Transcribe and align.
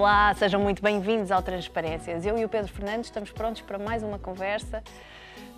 Olá, 0.00 0.32
sejam 0.32 0.58
muito 0.58 0.82
bem-vindos 0.82 1.30
ao 1.30 1.42
Transparências. 1.42 2.24
Eu 2.24 2.38
e 2.38 2.42
o 2.46 2.48
Pedro 2.48 2.72
Fernandes 2.72 3.08
estamos 3.08 3.30
prontos 3.30 3.60
para 3.60 3.78
mais 3.78 4.02
uma 4.02 4.18
conversa. 4.18 4.82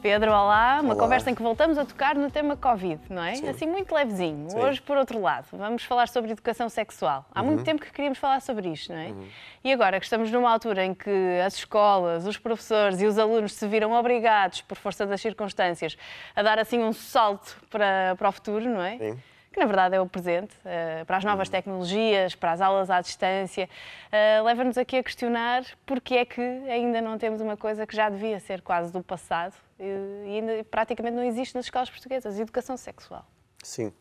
Pedro, 0.03 0.33
olá. 0.33 0.81
Uma 0.83 0.95
Olá. 0.95 1.01
conversa 1.05 1.31
em 1.31 1.35
que 1.37 1.41
voltamos 1.41 1.79
a 1.79 1.85
tocar 1.85 2.17
no 2.17 2.29
tema 2.29 2.57
Covid, 2.57 3.01
não 3.09 3.23
é? 3.23 3.37
Sim. 3.37 3.49
Assim, 3.49 3.67
muito 3.69 3.95
levezinho. 3.95 4.51
Sim. 4.51 4.59
Hoje, 4.59 4.83
por 4.83 4.97
outro 4.97 5.21
lado, 5.21 5.47
vamos 5.53 5.85
falar 5.85 6.09
sobre 6.09 6.33
educação 6.33 6.69
sexual. 6.69 7.25
Há 7.33 7.41
Uhum. 7.41 7.47
muito 7.47 7.63
tempo 7.63 7.83
que 7.83 7.93
queríamos 7.93 8.19
falar 8.19 8.41
sobre 8.43 8.69
isto, 8.69 8.93
não 8.93 8.99
é? 8.99 9.15
E 9.63 9.73
agora 9.73 10.01
que 10.01 10.05
estamos 10.07 10.29
numa 10.33 10.51
altura 10.51 10.85
em 10.87 10.93
que 10.93 11.39
as 11.47 11.55
escolas, 11.55 12.27
os 12.27 12.37
professores 12.37 13.01
e 13.01 13.07
os 13.07 13.21
alunos 13.21 13.53
se 13.53 13.65
viram 13.69 13.93
obrigados, 13.93 14.61
por 14.61 14.77
força 14.77 15.07
das 15.07 15.21
circunstâncias, 15.21 15.97
a 16.35 16.43
dar 16.43 16.59
assim 16.59 16.81
um 16.83 16.93
salto 16.93 17.59
para, 17.71 18.17
para 18.19 18.29
o 18.29 18.33
futuro, 18.33 18.69
não 18.69 18.83
é? 18.83 18.99
Sim. 18.99 19.19
Que 19.53 19.61
na 19.61 19.67
verdade 19.67 19.95
é 19.95 20.01
o 20.01 20.07
presente, 20.07 20.57
eh, 20.65 21.05
para 21.05 21.19
as 21.19 21.25
novas 21.25 21.49
tecnologias, 21.49 22.35
para 22.35 22.53
as 22.53 22.61
aulas 22.61 22.91
à 22.91 23.01
distância, 23.01 23.69
eh, 24.11 24.41
leva-nos 24.43 24.79
aqui 24.79 24.97
a 24.97 25.03
questionar 25.03 25.65
porque 25.85 26.15
é 26.15 26.25
que 26.25 26.41
ainda 26.41 27.01
não 27.01 27.19
temos 27.19 27.41
uma 27.41 27.57
coisa 27.57 27.87
que 27.87 27.95
já 27.95 28.09
devia 28.09 28.41
ser 28.41 28.63
quase 28.63 28.93
do 28.93 29.03
passado 29.03 29.55
eh, 29.79 30.25
e 30.27 30.31
ainda 30.39 30.65
praticamente 30.65 31.15
não 31.15 31.23
existe 31.23 31.55
nas 31.55 31.67
escolas 31.67 31.91
portuguesas, 31.91 32.39
educação 32.39 32.77
sexual. 32.77 33.27
Sim. 33.63 33.93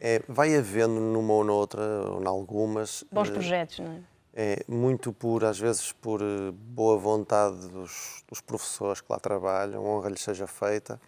É, 0.00 0.22
vai 0.28 0.56
havendo 0.56 1.00
numa 1.00 1.32
ou 1.32 1.44
noutra, 1.44 1.82
ou 1.82 2.22
em 2.22 2.26
algumas, 2.26 3.04
Bons 3.10 3.28
eh, 3.28 3.32
projetos, 3.32 3.78
não 3.80 3.92
é? 3.92 4.00
é, 4.34 4.64
muito 4.66 5.12
por, 5.12 5.44
às 5.44 5.58
vezes, 5.58 5.92
por 5.92 6.20
boa 6.52 6.96
vontade 6.96 7.68
dos, 7.68 8.24
dos 8.28 8.40
professores 8.40 9.00
que 9.00 9.12
lá 9.12 9.18
trabalham, 9.18 9.84
honra 9.84 10.08
lhes 10.08 10.22
seja 10.22 10.46
feita, 10.46 11.00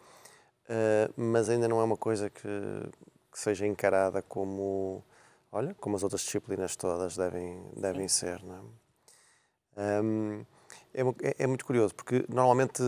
eh, 0.68 1.10
mas 1.16 1.48
ainda 1.48 1.68
não 1.68 1.80
é 1.80 1.84
uma 1.84 1.96
coisa 1.96 2.30
que, 2.30 2.48
que 3.34 3.40
seja 3.40 3.66
encarada 3.66 4.22
como, 4.22 5.02
olha, 5.50 5.74
como 5.80 5.96
as 5.96 6.04
outras 6.04 6.20
disciplinas 6.20 6.76
todas 6.76 7.16
devem, 7.16 7.60
devem 7.76 8.06
ser, 8.06 8.40
não 8.44 8.54
é? 8.56 8.60
Hum, 9.76 10.44
é, 10.94 11.00
é- 11.30 11.34
é 11.40 11.46
muito 11.48 11.66
curioso, 11.66 11.92
porque 11.96 12.24
normalmente 12.28 12.80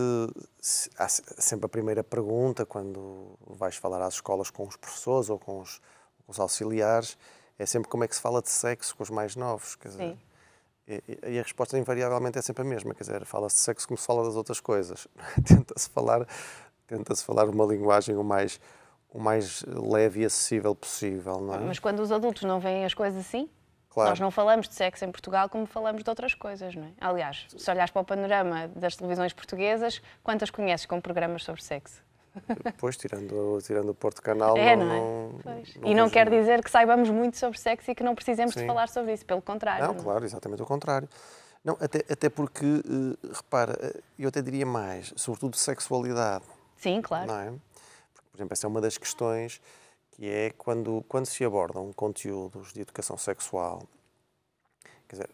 se- 0.61 0.89
há 0.97 1.07
se- 1.09 1.21
sempre 1.37 1.65
a 1.65 1.69
primeira 1.69 2.01
pergunta, 2.01 2.65
quando 2.65 3.37
vais 3.45 3.75
falar 3.75 4.01
às 4.01 4.13
escolas 4.15 4.49
com 4.49 4.65
os 4.65 4.77
professores 4.77 5.29
ou 5.29 5.37
com 5.37 5.59
os, 5.59 5.79
com 6.25 6.31
os 6.31 6.39
auxiliares, 6.39 7.17
é 7.59 7.65
sempre 7.65 7.89
como 7.89 8.05
é 8.05 8.07
que 8.07 8.15
se 8.15 8.21
fala 8.21 8.41
de 8.41 8.49
sexo 8.49 8.95
com 8.95 9.03
os 9.03 9.09
mais 9.09 9.35
novos. 9.35 9.75
Quer 9.75 9.89
dizer, 9.89 10.17
Sim. 10.87 11.01
e 11.27 11.39
a 11.39 11.43
resposta 11.43 11.77
invariavelmente 11.77 12.39
é 12.39 12.41
sempre 12.41 12.61
a 12.61 12.65
mesma, 12.65 12.93
quer 12.95 13.03
dizer, 13.03 13.25
fala-se 13.25 13.57
de 13.57 13.61
sexo 13.63 13.85
como 13.85 13.97
se 13.97 14.05
fala 14.07 14.23
das 14.23 14.35
outras 14.37 14.61
coisas. 14.61 15.09
tenta-se 15.45 15.89
falar, 15.89 16.25
tenta-se 16.87 17.25
falar 17.25 17.49
uma 17.49 17.65
linguagem 17.65 18.15
o 18.15 18.23
mais, 18.23 18.61
o 19.13 19.19
mais 19.19 19.63
leve 19.67 20.21
e 20.21 20.25
acessível 20.25 20.75
possível, 20.75 21.39
não 21.41 21.53
é? 21.55 21.59
Mas 21.59 21.79
quando 21.79 21.99
os 22.01 22.11
adultos 22.11 22.43
não 22.43 22.59
veem 22.59 22.85
as 22.85 22.93
coisas 22.93 23.19
assim, 23.19 23.49
Claro. 23.89 24.11
nós 24.11 24.19
não 24.19 24.29
falamos 24.29 24.67
de 24.69 24.75
sexo 24.75 25.05
em 25.05 25.11
Portugal 25.11 25.49
como 25.49 25.65
falamos 25.65 26.03
de 26.03 26.09
outras 26.09 26.33
coisas, 26.35 26.75
não 26.75 26.83
é? 26.83 26.91
Aliás, 27.01 27.47
se 27.57 27.71
olhares 27.71 27.89
para 27.89 28.01
o 28.01 28.05
panorama 28.05 28.67
das 28.75 28.95
televisões 28.95 29.33
portuguesas, 29.33 30.01
quantas 30.23 30.49
conheces 30.51 30.85
com 30.85 31.01
programas 31.01 31.43
sobre 31.43 31.63
sexo? 31.63 32.05
Depois, 32.63 32.95
tirando, 32.95 33.57
tirando 33.63 33.89
o 33.89 33.95
Porto 33.95 34.21
Canal, 34.21 34.55
É, 34.55 34.75
não, 34.75 34.85
não 34.85 34.93
é? 34.93 34.99
não- 34.99 35.39
Pois. 35.41 35.75
e 35.83 35.95
não 35.95 36.07
quer 36.09 36.25
nada. 36.25 36.37
dizer 36.39 36.63
que 36.63 36.69
saibamos 36.69 37.09
muito 37.09 37.37
sobre 37.37 37.57
sexo 37.57 37.89
e 37.89 37.95
que 37.95 38.03
não 38.03 38.13
precisemos 38.13 38.53
de 38.53 38.61
Sim. 38.61 38.67
falar 38.67 38.87
sobre 38.89 39.13
isso, 39.13 39.25
pelo 39.25 39.41
contrário. 39.41 39.87
Não, 39.87 39.93
não 39.95 39.99
é? 40.01 40.03
claro, 40.03 40.25
exatamente 40.25 40.61
o 40.61 40.65
contrário. 40.65 41.09
Não, 41.63 41.75
até, 41.81 42.03
até 42.07 42.29
porque, 42.29 42.65
eh, 42.65 43.27
repara, 43.33 43.75
eh, 43.81 43.99
eu 44.19 44.29
até 44.29 44.43
diria 44.43 44.65
mais, 44.67 45.11
sobretudo 45.17 45.55
sexualidade, 45.57 46.45
Sim, 46.75 47.01
claro. 47.01 47.25
não 47.27 47.39
é? 47.39 47.53
Por 48.37 48.41
exemplo, 48.41 48.53
essa 48.53 48.67
é 48.67 48.69
uma 48.69 48.79
das 48.79 48.99
questões 48.99 49.59
que 50.11 50.29
é 50.29 50.51
quando, 50.51 51.03
quando 51.09 51.25
se 51.25 51.43
abordam 51.43 51.91
conteúdos 51.91 52.71
de 52.71 52.81
educação 52.81 53.17
sexual, 53.17 53.81
quer 55.09 55.15
dizer, 55.15 55.29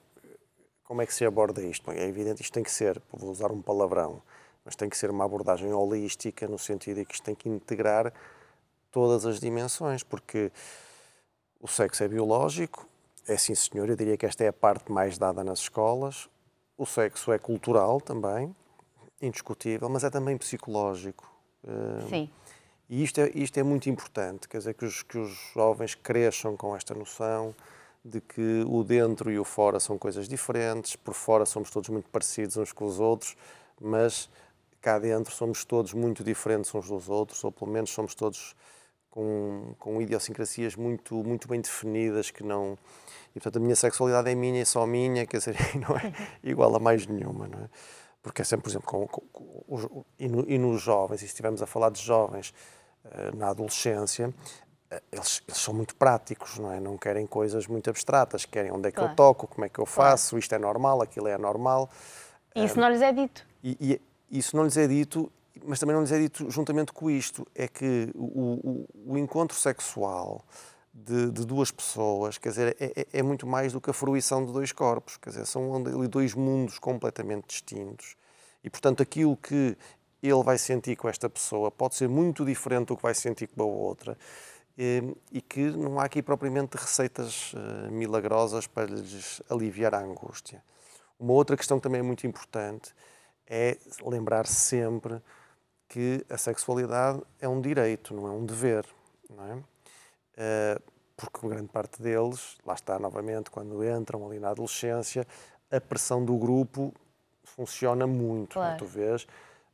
como 0.85 1.01
é 1.01 1.05
que 1.05 1.13
se 1.13 1.25
aborda 1.25 1.61
isto? 1.61 1.91
É 1.91 2.07
evidente, 2.07 2.41
isto 2.41 2.53
tem 2.53 2.63
que 2.63 2.71
ser, 2.71 3.01
vou 3.11 3.29
usar 3.29 3.51
um 3.51 3.61
palavrão, 3.61 4.21
mas 4.63 4.77
tem 4.77 4.89
que 4.89 4.95
ser 4.95 5.09
uma 5.09 5.25
abordagem 5.25 5.73
holística, 5.73 6.47
no 6.47 6.57
sentido 6.57 7.01
de 7.01 7.05
que 7.05 7.15
isto 7.15 7.25
tem 7.25 7.35
que 7.35 7.49
integrar 7.49 8.13
todas 8.89 9.25
as 9.25 9.37
dimensões, 9.37 10.01
porque 10.01 10.49
o 11.59 11.67
sexo 11.67 12.05
é 12.05 12.07
biológico, 12.07 12.87
é 13.27 13.35
sim 13.35 13.53
senhor, 13.53 13.89
eu 13.89 13.97
diria 13.97 14.15
que 14.15 14.25
esta 14.25 14.45
é 14.45 14.47
a 14.47 14.53
parte 14.53 14.89
mais 14.89 15.17
dada 15.17 15.43
nas 15.43 15.59
escolas. 15.59 16.29
O 16.77 16.85
sexo 16.85 17.33
é 17.33 17.37
cultural 17.37 17.99
também, 17.99 18.55
indiscutível, 19.21 19.89
mas 19.89 20.05
é 20.05 20.09
também 20.09 20.37
psicológico. 20.37 21.29
Eh, 21.67 22.07
Sim. 22.09 22.29
E 22.89 23.03
isto 23.03 23.21
é, 23.21 23.31
isto 23.33 23.57
é 23.57 23.63
muito 23.63 23.89
importante, 23.89 24.47
quer 24.47 24.57
dizer, 24.57 24.73
que 24.73 24.85
os, 24.85 25.01
que 25.01 25.17
os 25.17 25.31
jovens 25.53 25.95
cresçam 25.95 26.55
com 26.57 26.75
esta 26.75 26.93
noção 26.93 27.55
de 28.03 28.19
que 28.19 28.63
o 28.67 28.83
dentro 28.83 29.31
e 29.31 29.39
o 29.39 29.45
fora 29.45 29.79
são 29.79 29.97
coisas 29.97 30.27
diferentes, 30.27 30.95
por 30.95 31.13
fora 31.13 31.45
somos 31.45 31.69
todos 31.71 31.89
muito 31.89 32.09
parecidos 32.09 32.57
uns 32.57 32.73
com 32.73 32.85
os 32.85 32.99
outros, 32.99 33.37
mas 33.79 34.29
cá 34.81 34.99
dentro 34.99 35.33
somos 35.33 35.63
todos 35.63 35.93
muito 35.93 36.23
diferentes 36.23 36.73
uns 36.75 36.89
dos 36.89 37.09
outros, 37.09 37.41
ou 37.43 37.51
pelo 37.51 37.71
menos 37.71 37.89
somos 37.91 38.13
todos 38.13 38.53
com, 39.09 39.73
com 39.79 40.01
idiosincrasias 40.01 40.75
muito, 40.75 41.15
muito 41.23 41.47
bem 41.47 41.61
definidas 41.61 42.29
que 42.29 42.43
não... 42.43 42.77
E, 43.29 43.39
portanto, 43.39 43.57
a 43.57 43.59
minha 43.59 43.75
sexualidade 43.75 44.29
é 44.29 44.35
minha 44.35 44.61
e 44.61 44.65
só 44.65 44.85
minha, 44.85 45.25
quer 45.25 45.37
dizer, 45.37 45.55
não 45.87 45.95
é 45.95 46.13
igual 46.43 46.75
a 46.75 46.79
mais 46.79 47.07
nenhuma, 47.07 47.47
não 47.47 47.59
é? 47.59 47.69
Porque 48.23 48.41
é 48.41 48.45
sempre, 48.45 48.63
por 48.63 48.69
exemplo, 48.69 48.87
com, 48.87 49.05
com- 49.07 49.21
com 49.33 49.63
os- 49.67 49.87
e, 50.17 50.27
no- 50.29 50.49
e 50.49 50.57
nos 50.57 50.81
jovens, 50.81 51.17
e 51.17 51.19
se 51.19 51.25
estivermos 51.25 51.61
a 51.61 51.67
falar 51.67 51.89
de 51.91 52.01
jovens 52.01 52.53
eh, 53.05 53.31
na 53.35 53.49
adolescência, 53.49 54.33
eh, 54.89 55.01
eles, 55.11 55.41
eles 55.45 55.59
são 55.59 55.73
muito 55.73 55.93
práticos, 55.95 56.57
não 56.57 56.71
é? 56.71 56.79
Não 56.79 56.97
querem 56.97 57.27
coisas 57.27 57.67
muito 57.67 57.89
abstratas, 57.89 58.45
querem 58.45 58.71
onde 58.71 58.87
é 58.87 58.91
que 58.91 58.97
Claro. 58.97 59.11
eu 59.11 59.15
toco, 59.17 59.45
como 59.45 59.65
é 59.65 59.69
que 59.69 59.77
eu 59.77 59.85
faço, 59.85 60.37
isto 60.37 60.55
é 60.55 60.57
normal, 60.57 61.01
aquilo 61.01 61.27
é 61.27 61.33
anormal. 61.33 61.89
E 62.55 62.63
isso 62.63 62.79
não 62.79 62.89
lhes 62.89 63.01
é 63.01 63.11
dito. 63.11 63.45
E, 63.61 63.99
e 64.31 64.39
isso 64.39 64.55
não 64.55 64.63
lhes 64.63 64.77
é 64.77 64.87
dito, 64.87 65.29
mas 65.65 65.79
também 65.81 65.93
não 65.93 66.01
lhes 66.01 66.11
é 66.13 66.17
dito 66.19 66.49
juntamente 66.49 66.93
com 66.93 67.09
isto, 67.09 67.45
é 67.53 67.67
que 67.67 68.09
o, 68.15 68.85
o- 69.05 69.13
o 69.13 69.17
encontro 69.17 69.57
sexual 69.57 70.41
de, 70.93 71.31
de 71.31 71.45
duas 71.45 71.71
pessoas, 71.71 72.37
quer 72.37 72.49
dizer, 72.49 72.77
é, 72.79 73.01
é- 73.01 73.07
é 73.19 73.23
muito 73.23 73.47
mais 73.47 73.73
do 73.73 73.81
que 73.81 73.89
a 73.89 73.93
fruição 73.93 74.45
de 74.45 74.53
dois 74.53 74.71
corpos, 74.71 75.17
quer 75.17 75.31
dizer, 75.31 75.45
são 75.45 75.81
dois 76.07 76.33
mundos 76.35 76.77
completamente 76.77 77.47
distintos. 77.47 78.15
E, 78.63 78.69
portanto, 78.69 79.01
aquilo 79.01 79.35
que 79.35 79.75
ele 80.21 80.43
vai 80.43 80.57
sentir 80.57 80.95
com 80.95 81.09
esta 81.09 81.29
pessoa 81.29 81.71
pode 81.71 81.95
ser 81.95 82.07
muito 82.07 82.45
diferente 82.45 82.89
do 82.89 82.95
que 82.97 83.03
vai 83.03 83.15
sentir 83.15 83.47
com 83.47 83.63
a 83.63 83.65
outra. 83.65 84.17
E, 84.77 85.03
e 85.31 85.41
que 85.41 85.69
não 85.71 85.99
há 85.99 86.05
aqui 86.05 86.21
propriamente 86.21 86.77
receitas 86.77 87.53
eh, 87.55 87.89
milagrosas 87.91 88.65
para 88.65 88.85
lhes 88.85 89.41
aliviar 89.49 89.93
a 89.93 89.99
angústia. 89.99 90.63
Uma 91.19 91.33
outra 91.33 91.55
questão 91.55 91.77
que 91.77 91.83
também 91.83 91.99
é 91.99 92.03
muito 92.03 92.25
importante 92.25 92.93
é 93.45 93.77
lembrar 94.03 94.47
sempre 94.47 95.21
que 95.87 96.25
a 96.27 96.37
sexualidade 96.37 97.21
é 97.39 97.47
um 97.47 97.61
direito, 97.61 98.15
não 98.15 98.27
é 98.27 98.31
um 98.31 98.45
dever, 98.45 98.83
não 99.29 99.45
é? 99.45 99.72
Eh, 100.37 100.79
Porque 101.15 101.47
grande 101.47 101.69
parte 101.69 102.01
deles, 102.01 102.57
lá 102.65 102.73
está 102.73 102.97
novamente, 102.97 103.51
quando 103.51 103.83
entram 103.83 104.25
ali 104.25 104.39
na 104.39 104.49
adolescência, 104.49 105.27
a 105.71 105.79
pressão 105.79 106.25
do 106.25 106.35
grupo 106.35 106.93
funciona 107.43 108.07
muito. 108.07 108.53
Claro. 108.53 108.77
Tu 108.77 108.85
vês 108.85 109.27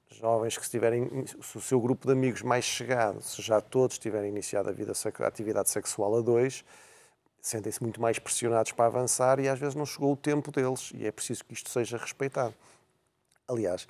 jovens 0.09 0.57
que 0.57 0.65
se 0.65 0.71
tiverem, 0.71 1.25
se 1.25 1.57
o 1.57 1.61
seu 1.61 1.79
grupo 1.79 2.05
de 2.07 2.13
amigos 2.13 2.41
mais 2.41 2.65
chegado, 2.65 3.21
se 3.21 3.41
já 3.41 3.61
todos 3.61 3.97
tiverem 3.97 4.29
iniciado 4.29 4.69
a, 4.69 4.71
vida, 4.73 4.91
a 4.91 5.27
atividade 5.27 5.69
sexual 5.69 6.17
a 6.17 6.21
dois, 6.21 6.65
sentem-se 7.41 7.81
muito 7.81 8.01
mais 8.01 8.19
pressionados 8.19 8.71
para 8.71 8.85
avançar 8.85 9.39
e 9.39 9.47
às 9.47 9.59
vezes 9.59 9.75
não 9.75 9.85
chegou 9.85 10.13
o 10.13 10.17
tempo 10.17 10.51
deles 10.51 10.91
e 10.93 11.05
é 11.05 11.11
preciso 11.11 11.45
que 11.45 11.53
isto 11.53 11.69
seja 11.69 11.97
respeitado. 11.97 12.53
Aliás, 13.47 13.87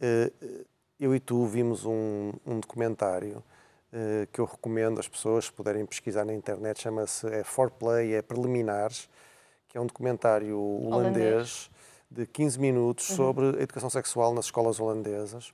eh, 0.00 0.32
eu 0.98 1.14
e 1.14 1.20
tu 1.20 1.46
vimos 1.46 1.84
um, 1.84 2.32
um 2.46 2.58
documentário 2.58 3.36
eh, 3.36 3.51
que 4.32 4.40
eu 4.40 4.44
recomendo 4.46 4.98
às 4.98 5.06
pessoas, 5.08 5.44
se 5.46 5.52
puderem 5.52 5.84
pesquisar 5.84 6.24
na 6.24 6.32
internet, 6.32 6.80
chama-se 6.80 7.26
é 7.26 7.44
Foreplay, 7.44 8.14
é 8.14 8.22
Preliminares, 8.22 9.08
que 9.68 9.76
é 9.76 9.80
um 9.80 9.86
documentário 9.86 10.58
holandês, 10.86 11.70
de 12.10 12.26
15 12.26 12.58
minutos 12.58 13.06
sobre 13.06 13.46
a 13.58 13.62
educação 13.62 13.88
sexual 13.90 14.34
nas 14.34 14.46
escolas 14.46 14.78
holandesas. 14.80 15.52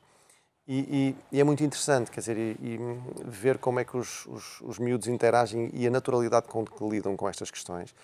E, 0.67 1.15
e- 1.33 1.37
e 1.37 1.41
é 1.41 1.45
muito 1.45 1.65
interessante, 1.65 2.11
quer 2.11 2.21
dizer, 2.21 2.37
e, 2.37 2.57
e, 2.61 2.79
ver 3.25 3.59
como 3.59 3.81
é 3.81 3.85
que 3.85 3.97
os, 3.97 4.27
os, 4.27 4.61
os 4.61 4.79
miúdos 4.79 5.09
interagem 5.09 5.71
e 5.73 5.87
a 5.87 5.91
naturalidade 5.91 6.47
com 6.47 6.65
que 6.65 6.85
lidam 6.87 7.17
com 7.17 7.29
estas 7.29 7.51
questões. 7.51 7.95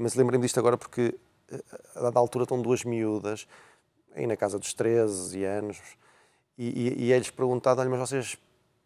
Mas 0.00 0.14
lembrei-me 0.14 0.44
disto 0.44 0.58
agora 0.58 0.76
porque, 0.76 1.14
eh, 1.50 1.62
a 1.94 2.00
dada 2.02 2.18
altura, 2.18 2.42
estão 2.44 2.60
duas 2.60 2.82
miúdas, 2.84 3.46
aí 4.14 4.26
na 4.26 4.36
casa 4.36 4.58
dos 4.58 4.74
13 4.74 5.44
anos, 5.44 5.78
e, 6.58 6.88
e, 6.98 7.04
e 7.06 7.12
é-lhes 7.12 7.30
perguntado, 7.30 7.80
olha, 7.80 7.90
mas 7.90 8.00
vocês 8.00 8.36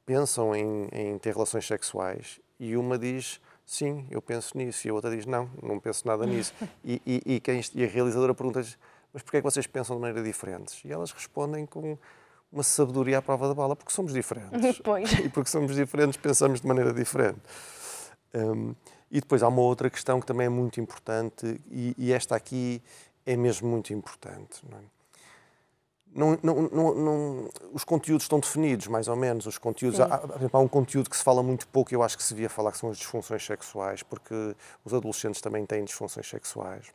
pensam 0.06 0.54
em, 0.54 0.88
em 0.92 1.18
ter 1.18 1.34
relações 1.34 1.66
sexuais? 1.66 2.40
E 2.58 2.76
uma 2.76 2.96
diz, 2.96 3.40
sim, 3.66 4.06
eu 4.10 4.22
penso 4.22 4.56
nisso, 4.56 4.86
e 4.86 4.90
a 4.90 4.94
outra 4.94 5.10
diz, 5.14 5.26
não, 5.26 5.50
não 5.62 5.78
penso 5.78 6.06
nada 6.06 6.24
nisso. 6.24 6.54
E, 6.82 7.02
e, 7.04 7.34
e, 7.34 7.40
quem, 7.40 7.60
e 7.74 7.84
a 7.84 7.88
realizadora 7.88 8.32
pergunta-lhes, 8.34 8.78
mas 9.12 9.22
porquê 9.22 9.38
é 9.38 9.40
que 9.40 9.44
vocês 9.44 9.66
pensam 9.66 9.96
de 9.96 10.02
maneira 10.02 10.22
diferentes? 10.22 10.82
E 10.84 10.92
elas 10.92 11.10
respondem 11.10 11.66
com 11.66 11.98
uma 12.52 12.62
sabedoria 12.62 13.18
à 13.18 13.22
prova 13.22 13.48
da 13.48 13.54
bala, 13.54 13.74
porque 13.76 13.92
somos 13.92 14.12
diferentes. 14.12 14.78
Pois. 14.84 15.12
E 15.12 15.28
porque 15.28 15.50
somos 15.50 15.74
diferentes, 15.74 16.16
pensamos 16.16 16.60
de 16.60 16.66
maneira 16.66 16.92
diferente. 16.92 17.40
Hum, 18.34 18.74
E 19.10 19.20
depois 19.20 19.42
há 19.42 19.48
uma 19.48 19.62
outra 19.62 19.90
questão 19.90 20.20
que 20.20 20.26
também 20.26 20.46
é 20.46 20.50
muito 20.50 20.80
importante, 20.80 21.60
e, 21.70 21.94
e 21.98 22.12
esta 22.12 22.36
aqui 22.36 22.82
é 23.24 23.36
mesmo 23.36 23.68
muito 23.68 23.92
importante. 23.92 24.62
É? 24.72 24.95
Não, 26.16 26.38
não, 26.42 26.94
não 26.94 27.50
os 27.72 27.84
conteúdos 27.84 28.24
estão 28.24 28.40
definidos, 28.40 28.86
mais 28.86 29.06
ou 29.06 29.14
menos. 29.14 29.44
Os 29.46 29.58
conteúdos, 29.58 30.00
há, 30.00 30.22
há, 30.52 30.58
um 30.58 30.66
conteúdo 30.68 31.10
que 31.10 31.16
se 31.16 31.22
fala 31.22 31.42
muito 31.42 31.68
pouco, 31.68 31.94
eu 31.94 32.02
acho 32.02 32.16
que 32.16 32.22
se 32.22 32.32
devia 32.32 32.48
falar, 32.48 32.72
que 32.72 32.78
são 32.78 32.90
as 32.90 32.96
disfunções 32.96 33.44
sexuais, 33.44 34.02
porque 34.02 34.34
os 34.84 34.94
adolescentes 34.94 35.40
também 35.40 35.66
têm 35.66 35.84
disfunções 35.84 36.28
sexuais. 36.28 36.86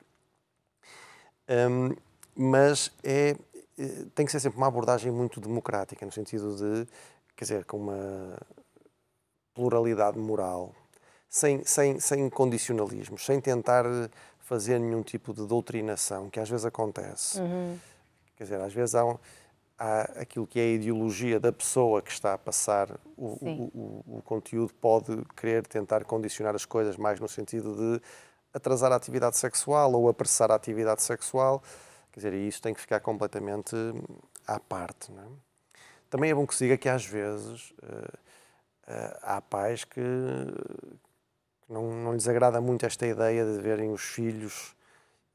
Um, 1.48 1.96
mas 2.36 2.92
é, 3.04 3.36
eh, 3.78 4.06
tem 4.16 4.26
que 4.26 4.32
ser 4.32 4.40
sempre 4.40 4.58
uma 4.58 4.68
abordagem 4.68 5.12
muito 5.12 5.40
democrática, 5.40 6.06
no 6.06 6.12
sentido 6.12 6.56
de, 6.56 6.88
quer 7.36 7.46
dizer, 7.46 7.66
com 7.66 7.78
uma 7.78 8.38
pluralidade 9.54 10.18
moral, 10.18 10.74
sem, 11.30 11.64
sem, 11.64 12.00
sem 12.00 12.30
condicionalismos, 12.30 13.26
sem 13.26 13.40
tentar 13.40 13.86
fazer 14.40 14.80
nenhum 14.80 15.04
tipo 15.04 15.34
de 15.34 15.46
doutrinação, 15.46 16.30
que 16.30 16.40
às 16.40 16.50
vezes 16.50 16.66
acontece. 16.66 17.40
Uhum. 17.40 17.78
Quer 18.42 18.46
dizer, 18.46 18.62
às 18.62 18.74
vezes 18.74 18.96
há, 18.96 19.06
um, 19.06 19.20
há, 19.78 20.02
aquilo 20.22 20.48
que 20.48 20.60
é 20.60 20.64
a 20.64 20.70
ideologia 20.70 21.40
da 21.40 21.52
pessoa 21.52 22.02
que 22.02 22.10
está 22.10 22.34
a 22.34 22.38
passar 22.40 22.90
o, 23.16 23.28
o, 23.28 24.04
o, 24.08 24.18
o, 24.18 24.22
conteúdo, 24.24 24.74
pode 24.82 25.16
querer 25.36 25.68
tentar 25.68 26.04
condicionar 26.06 26.56
as 26.56 26.66
coisas 26.66 26.98
mais 26.98 27.20
no 27.20 27.30
sentido 27.30 27.76
de 27.76 28.02
atrasar 28.52 28.92
a 28.92 28.96
atividade 28.96 29.38
sexual 29.38 29.94
ou 29.94 30.10
apressar 30.10 30.50
a 30.50 30.56
atividade 30.56 31.04
sexual. 31.04 31.62
Quer 32.12 32.20
dizer, 32.20 32.34
e 32.34 32.48
isso 32.48 32.60
tem 32.64 32.74
que 32.74 32.82
ficar 32.82 33.00
completamente 33.00 33.76
à 34.48 34.60
parte. 34.60 35.12
Não 35.12 35.22
é? 35.22 35.28
Também 36.10 36.32
é 36.32 36.34
bom 36.34 36.48
que 36.48 36.56
se 36.56 36.64
diga 36.64 36.80
que 36.80 36.90
às 36.90 37.06
vezes 37.06 37.70
uh, 37.84 38.18
uh, 38.88 39.18
há 39.22 39.40
pais 39.40 39.84
que, 39.84 40.02
que 40.02 41.72
não, 41.72 41.94
não, 41.94 42.14
lhes 42.14 42.28
agrada 42.28 42.60
muito 42.60 42.88
esta 42.88 43.06
ideia 43.06 43.46
de 43.46 43.62
verem 43.62 43.92
os 43.92 44.02
filhos 44.02 44.76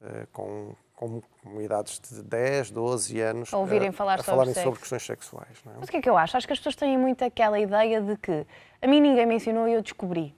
uh, 0.01 0.27
com, 0.33 0.75
com, 0.97 1.21
idades 1.61 1.99
de 1.99 2.23
10, 2.23 2.71
12 2.71 3.21
anos 3.21 3.53
a, 3.53 3.57
ouvirem 3.57 3.91
falar 3.91 4.15
a 4.15 4.17
sobre 4.17 4.31
falarem 4.31 4.53
sobre 4.55 4.79
questões 4.79 5.03
sexuais. 5.03 5.63
É? 5.65 5.69
Mas 5.79 5.87
o 5.87 5.91
que 5.91 5.97
é 5.97 6.01
que 6.01 6.09
eu 6.09 6.17
acho? 6.17 6.35
Acho 6.35 6.47
que 6.47 6.53
as 6.53 6.59
pessoas 6.59 6.75
têm 6.75 6.97
muito 6.97 7.23
aquela 7.23 7.59
ideia 7.59 8.01
de 8.01 8.17
que 8.17 8.45
a 8.81 8.87
mim 8.87 8.99
ninguém 8.99 9.27
me 9.27 9.35
ensinou 9.35 9.67
e 9.67 9.73
eu 9.73 9.81
descobri. 9.81 10.35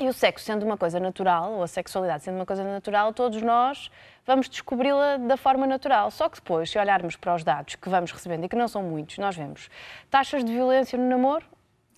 E 0.00 0.08
o 0.08 0.12
sexo 0.12 0.44
sendo 0.44 0.64
uma 0.64 0.76
coisa 0.76 1.00
natural, 1.00 1.52
ou 1.52 1.62
a 1.62 1.68
sexualidade 1.68 2.24
sendo 2.24 2.36
uma 2.36 2.46
coisa 2.46 2.62
natural, 2.64 3.12
todos 3.12 3.40
nós 3.40 3.90
vamos 4.26 4.48
descobri-la 4.48 5.16
da 5.16 5.36
forma 5.36 5.66
natural. 5.66 6.10
Só 6.10 6.28
que 6.28 6.36
depois, 6.36 6.70
se 6.70 6.78
olharmos 6.78 7.16
para 7.16 7.34
os 7.34 7.44
dados 7.44 7.76
que 7.76 7.88
vamos 7.88 8.10
recebendo, 8.10 8.44
e 8.44 8.48
que 8.48 8.56
não 8.56 8.68
são 8.68 8.82
muitos, 8.82 9.16
nós 9.18 9.36
vemos 9.36 9.70
taxas 10.10 10.44
de 10.44 10.52
violência 10.52 10.98
no 10.98 11.08
namoro 11.08 11.44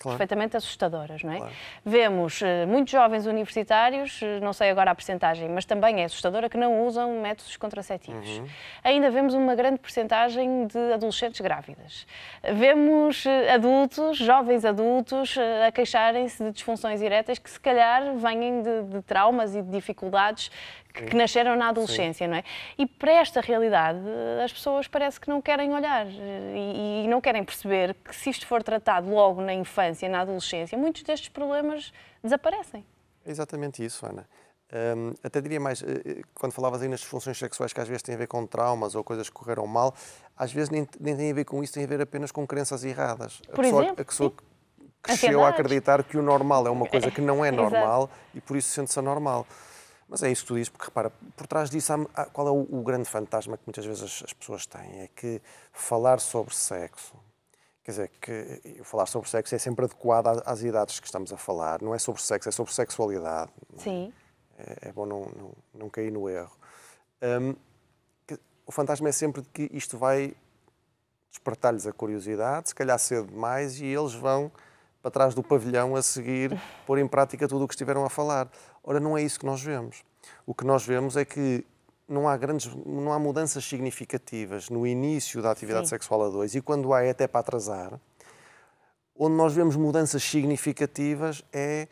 claro. 0.01 0.17
perfeitamente 0.17 0.57
assustadoras, 0.57 1.23
não 1.23 1.31
é? 1.31 1.37
Claro. 1.37 1.53
Vemos 1.85 2.41
uh, 2.41 2.45
muitos 2.67 2.91
jovens 2.91 3.25
universitários, 3.25 4.21
uh, 4.21 4.25
não 4.41 4.53
sei 4.53 4.69
agora 4.69 4.91
a 4.91 4.95
percentagem, 4.95 5.47
mas 5.49 5.65
também 5.65 6.01
é 6.01 6.05
assustadora, 6.05 6.49
que 6.49 6.57
não 6.57 6.85
usam 6.85 7.21
métodos 7.21 7.55
contraceptivos. 7.57 8.39
Uhum. 8.39 8.47
Ainda 8.83 9.09
vemos 9.11 9.33
uma 9.33 9.55
grande 9.55 9.79
percentagem 9.79 10.67
de 10.67 10.93
adolescentes 10.93 11.39
grávidas. 11.41 12.05
Vemos 12.53 13.25
uh, 13.25 13.29
adultos, 13.53 14.17
jovens 14.17 14.65
adultos, 14.65 15.37
a 15.67 15.71
queixarem-se 15.71 16.43
de 16.43 16.51
disfunções 16.51 17.01
eréteis 17.01 17.39
que 17.39 17.49
se 17.49 17.59
calhar 17.59 18.15
vêm 18.15 18.61
de, 18.61 18.83
de 18.83 19.01
traumas 19.03 19.55
e 19.55 19.61
de 19.61 19.69
dificuldades 19.69 20.51
que 20.93 21.15
nasceram 21.15 21.55
na 21.55 21.69
adolescência, 21.69 22.25
Sim. 22.25 22.31
não 22.31 22.37
é? 22.37 22.43
E 22.77 22.85
para 22.85 23.11
esta 23.13 23.41
realidade, 23.41 23.99
as 24.43 24.51
pessoas 24.51 24.87
parece 24.87 25.19
que 25.19 25.29
não 25.29 25.41
querem 25.41 25.73
olhar 25.73 26.05
e, 26.07 27.03
e, 27.05 27.07
não 27.07 27.21
querem 27.21 27.43
perceber 27.43 27.95
que 27.95 28.15
se 28.15 28.29
isto 28.29 28.45
for 28.45 28.61
tratado 28.61 29.09
logo 29.09 29.41
na 29.41 29.53
infância, 29.53 30.07
na 30.09 30.21
adolescência, 30.21 30.77
muitos 30.77 31.03
destes 31.03 31.29
problemas 31.29 31.91
desaparecem. 32.23 32.85
É 33.25 33.31
exatamente 33.31 33.83
isso, 33.83 34.05
Ana. 34.05 34.27
Um, 34.73 35.13
até 35.21 35.41
diria 35.41 35.59
mais, 35.59 35.83
eh, 35.83 36.01
eh, 36.05 36.21
quando 36.33 36.53
falavas 36.53 36.81
aí 36.81 36.87
nas 36.87 37.01
disfunções 37.01 37.37
sexuais 37.37 37.73
que 37.73 37.81
às 37.81 37.89
vezes 37.89 38.01
têm 38.03 38.15
a 38.15 38.17
ver 38.17 38.27
com 38.27 38.47
traumas 38.47 38.95
ou 38.95 39.03
coisas 39.03 39.27
que 39.27 39.35
correram 39.35 39.67
mal, 39.67 39.93
às 40.37 40.53
vezes 40.53 40.69
nem, 40.69 40.87
nem 40.97 41.15
tem 41.15 41.29
a 41.29 41.33
ver 41.33 41.43
com 41.43 41.61
isso, 41.61 41.73
tem 41.73 41.83
a 41.83 41.87
ver 41.87 41.99
apenas 41.99 42.31
com 42.31 42.47
crenças 42.47 42.85
erradas. 42.85 43.41
Por 43.53 43.59
a 43.59 43.63
pessoa, 43.63 43.83
exemplo, 43.83 44.01
a 44.01 44.05
pessoa 44.05 44.33
cresceu 45.01 45.43
a 45.43 45.49
acreditar 45.49 46.03
que 46.05 46.17
o 46.17 46.21
normal 46.21 46.67
é 46.67 46.69
uma 46.69 46.87
coisa 46.87 47.11
que 47.11 47.19
não 47.19 47.43
é 47.43 47.51
normal 47.51 48.09
e 48.33 48.39
por 48.39 48.55
isso 48.55 48.69
sente-se 48.69 48.97
anormal. 48.97 49.45
Mas 50.11 50.21
é 50.23 50.29
isso 50.29 50.41
que 50.41 50.49
tu 50.49 50.55
dizes, 50.55 50.67
porque 50.67 50.83
repara, 50.83 51.09
por 51.37 51.47
trás 51.47 51.69
disso, 51.69 51.93
há, 52.13 52.25
qual 52.25 52.45
é 52.45 52.51
o, 52.51 52.67
o, 52.69 52.83
grande 52.83 53.07
fantasma 53.07 53.55
que 53.55 53.63
muitas 53.65 53.85
vezes 53.85 54.03
as, 54.03 54.23
as, 54.25 54.33
pessoas 54.33 54.65
têm? 54.65 55.03
É 55.03 55.07
que 55.07 55.41
falar 55.71 56.19
sobre 56.19 56.53
sexo, 56.53 57.13
quer 57.81 57.91
dizer, 57.91 58.11
que 58.19 58.81
falar 58.83 59.05
sobre 59.05 59.29
sexo 59.29 59.55
é 59.55 59.57
sempre 59.57 59.85
adequado 59.85 60.27
às, 60.27 60.45
às 60.45 60.63
idades 60.63 60.99
que 60.99 61.05
estamos 61.05 61.31
a 61.31 61.37
falar, 61.37 61.81
não 61.81 61.95
é 61.95 61.97
sobre 61.97 62.21
sexo, 62.21 62.49
é 62.49 62.51
sobre 62.51 62.73
sexualidade. 62.73 63.53
Sim. 63.77 64.11
É, 64.59 64.89
é 64.89 64.91
bom 64.91 65.05
não, 65.05 65.21
não, 65.21 65.51
não, 65.73 65.89
cair 65.89 66.11
no 66.11 66.27
erro. 66.27 66.57
Um, 67.21 67.55
que, 68.27 68.37
o 68.65 68.71
fantasma 68.73 69.07
é 69.07 69.13
sempre 69.13 69.41
de 69.41 69.47
que 69.47 69.69
isto 69.71 69.97
vai 69.97 70.35
despertar-lhes 71.29 71.87
a 71.87 71.93
curiosidade, 71.93 72.67
se 72.67 72.75
calhar 72.75 72.99
cedo 72.99 73.27
demais, 73.27 73.79
e 73.79 73.85
eles 73.85 74.13
vão 74.13 74.51
para 75.01 75.09
trás 75.09 75.33
do 75.33 75.41
pavilhão 75.41 75.95
a 75.95 76.01
seguir, 76.01 76.61
pôr 76.85 76.99
em 76.99 77.07
prática 77.07 77.47
tudo 77.47 77.63
o 77.63 77.67
que 77.67 77.73
estiveram 77.73 78.03
a 78.03 78.09
falar. 78.09 78.49
Ora, 78.83 78.99
não 78.99 79.17
é 79.17 79.21
isso 79.21 79.39
que 79.39 79.45
nós 79.45 79.61
vemos. 79.61 80.03
O 80.45 80.53
que 80.53 80.65
nós 80.65 80.85
vemos 80.85 81.15
é 81.17 81.25
que 81.25 81.65
não 82.07 82.27
há 82.27 82.35
grandes, 82.35 82.73
não 82.85 83.13
há 83.13 83.19
mudanças 83.19 83.63
significativas 83.63 84.69
no 84.69 84.85
início 84.85 85.41
da 85.41 85.51
atividade 85.51 85.85
Sim. 85.87 85.91
sexual 85.95 86.23
a 86.23 86.29
dois 86.29 86.53
e 86.55 86.61
quando 86.61 86.93
há 86.93 87.03
é 87.03 87.11
até 87.11 87.27
para 87.27 87.39
atrasar. 87.39 87.99
Onde 89.15 89.35
nós 89.35 89.53
vemos 89.53 89.75
mudanças 89.75 90.23
significativas 90.23 91.43
é, 91.53 91.87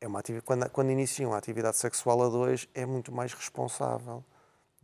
é 0.00 0.08
uma 0.08 0.22
quando, 0.44 0.68
quando 0.70 0.90
iniciam 0.90 1.32
a 1.32 1.36
atividade 1.36 1.76
sexual 1.76 2.22
a 2.22 2.28
dois 2.28 2.68
é 2.74 2.84
muito 2.84 3.12
mais 3.12 3.32
responsável. 3.32 4.24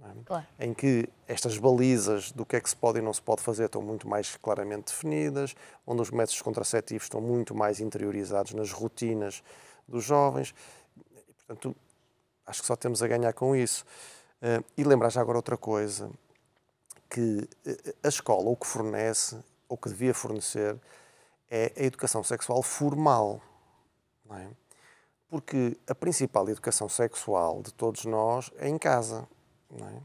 É? 0.03 0.25
Claro. 0.25 0.47
Em 0.59 0.73
que 0.73 1.09
estas 1.29 1.59
balizas 1.59 2.33
do 2.33 2.47
que 2.47 2.57
é 2.57 2.61
que 2.61 2.71
se 2.71 2.77
pode 2.77 2.99
e 2.99 3.03
não 3.03 3.13
se 3.13 3.21
pode 3.21 3.43
fazer 3.43 3.67
estão 3.67 3.83
muito 3.83 4.09
mais 4.09 4.37
claramente 4.37 4.87
definidas, 4.87 5.55
onde 5.87 6.01
os 6.01 6.11
métodos 6.11 6.41
contraceptivos 6.41 7.05
estão 7.05 7.21
muito 7.21 7.55
mais 7.55 7.81
interiorizados 7.81 8.55
nas 8.55 8.73
rotinas 8.73 9.43
dos 9.87 10.05
jovens. 10.05 10.55
Portanto, 11.51 11.77
acho 12.47 12.61
que 12.61 12.67
só 12.67 12.77
temos 12.77 13.03
a 13.03 13.09
ganhar 13.09 13.33
com 13.33 13.57
isso. 13.57 13.85
Uh, 14.41 14.65
e 14.77 14.85
lembrar 14.85 15.11
já 15.11 15.21
agora 15.21 15.37
outra 15.37 15.57
coisa, 15.57 16.09
que 17.09 17.49
eh, 17.67 17.95
a 18.05 18.09
escola 18.09 18.49
o 18.49 18.57
que 18.57 18.69
fornece, 18.69 19.37
ou 19.69 19.77
que 19.77 19.89
devia 19.89 20.15
fornecer, 20.15 20.79
é 21.51 21.73
a 21.77 21.83
educação 21.83 22.23
sexual 22.23 22.63
formal. 22.63 23.43
É? 24.31 24.47
Porque 25.29 25.77
a 25.89 25.95
principal 25.95 26.49
educação 26.49 26.89
sexual 26.89 27.63
de 27.63 27.75
todos 27.75 28.05
nós 28.05 28.53
é 28.57 28.69
em 28.69 28.79
casa. 28.79 29.29
É? 29.73 30.01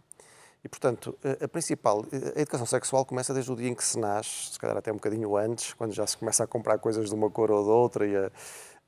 E, 0.64 0.68
portanto, 0.68 1.16
a, 1.24 1.46
a 1.46 1.48
principal, 1.48 2.04
a 2.36 2.42
educação 2.42 2.66
sexual 2.66 3.06
começa 3.06 3.36
desde 3.36 3.52
o 3.52 3.56
dia 3.56 3.70
em 3.70 3.76
que 3.76 3.84
se 3.84 4.00
nasce, 4.00 4.54
se 4.54 4.60
calhar 4.60 4.76
até 4.76 4.92
um 4.92 4.96
bocadinho 4.96 5.38
antes, 5.38 5.74
quando 5.74 5.94
já 5.94 6.08
se 6.08 6.18
começa 6.18 6.44
a 6.44 6.48
comprar 6.48 6.80
coisas 6.80 7.08
de 7.08 7.14
uma 7.14 7.30
cor 7.30 7.52
ou 7.52 7.64
de 7.64 7.70
outra 7.70 8.08
e 8.08 8.16
a, 8.16 8.32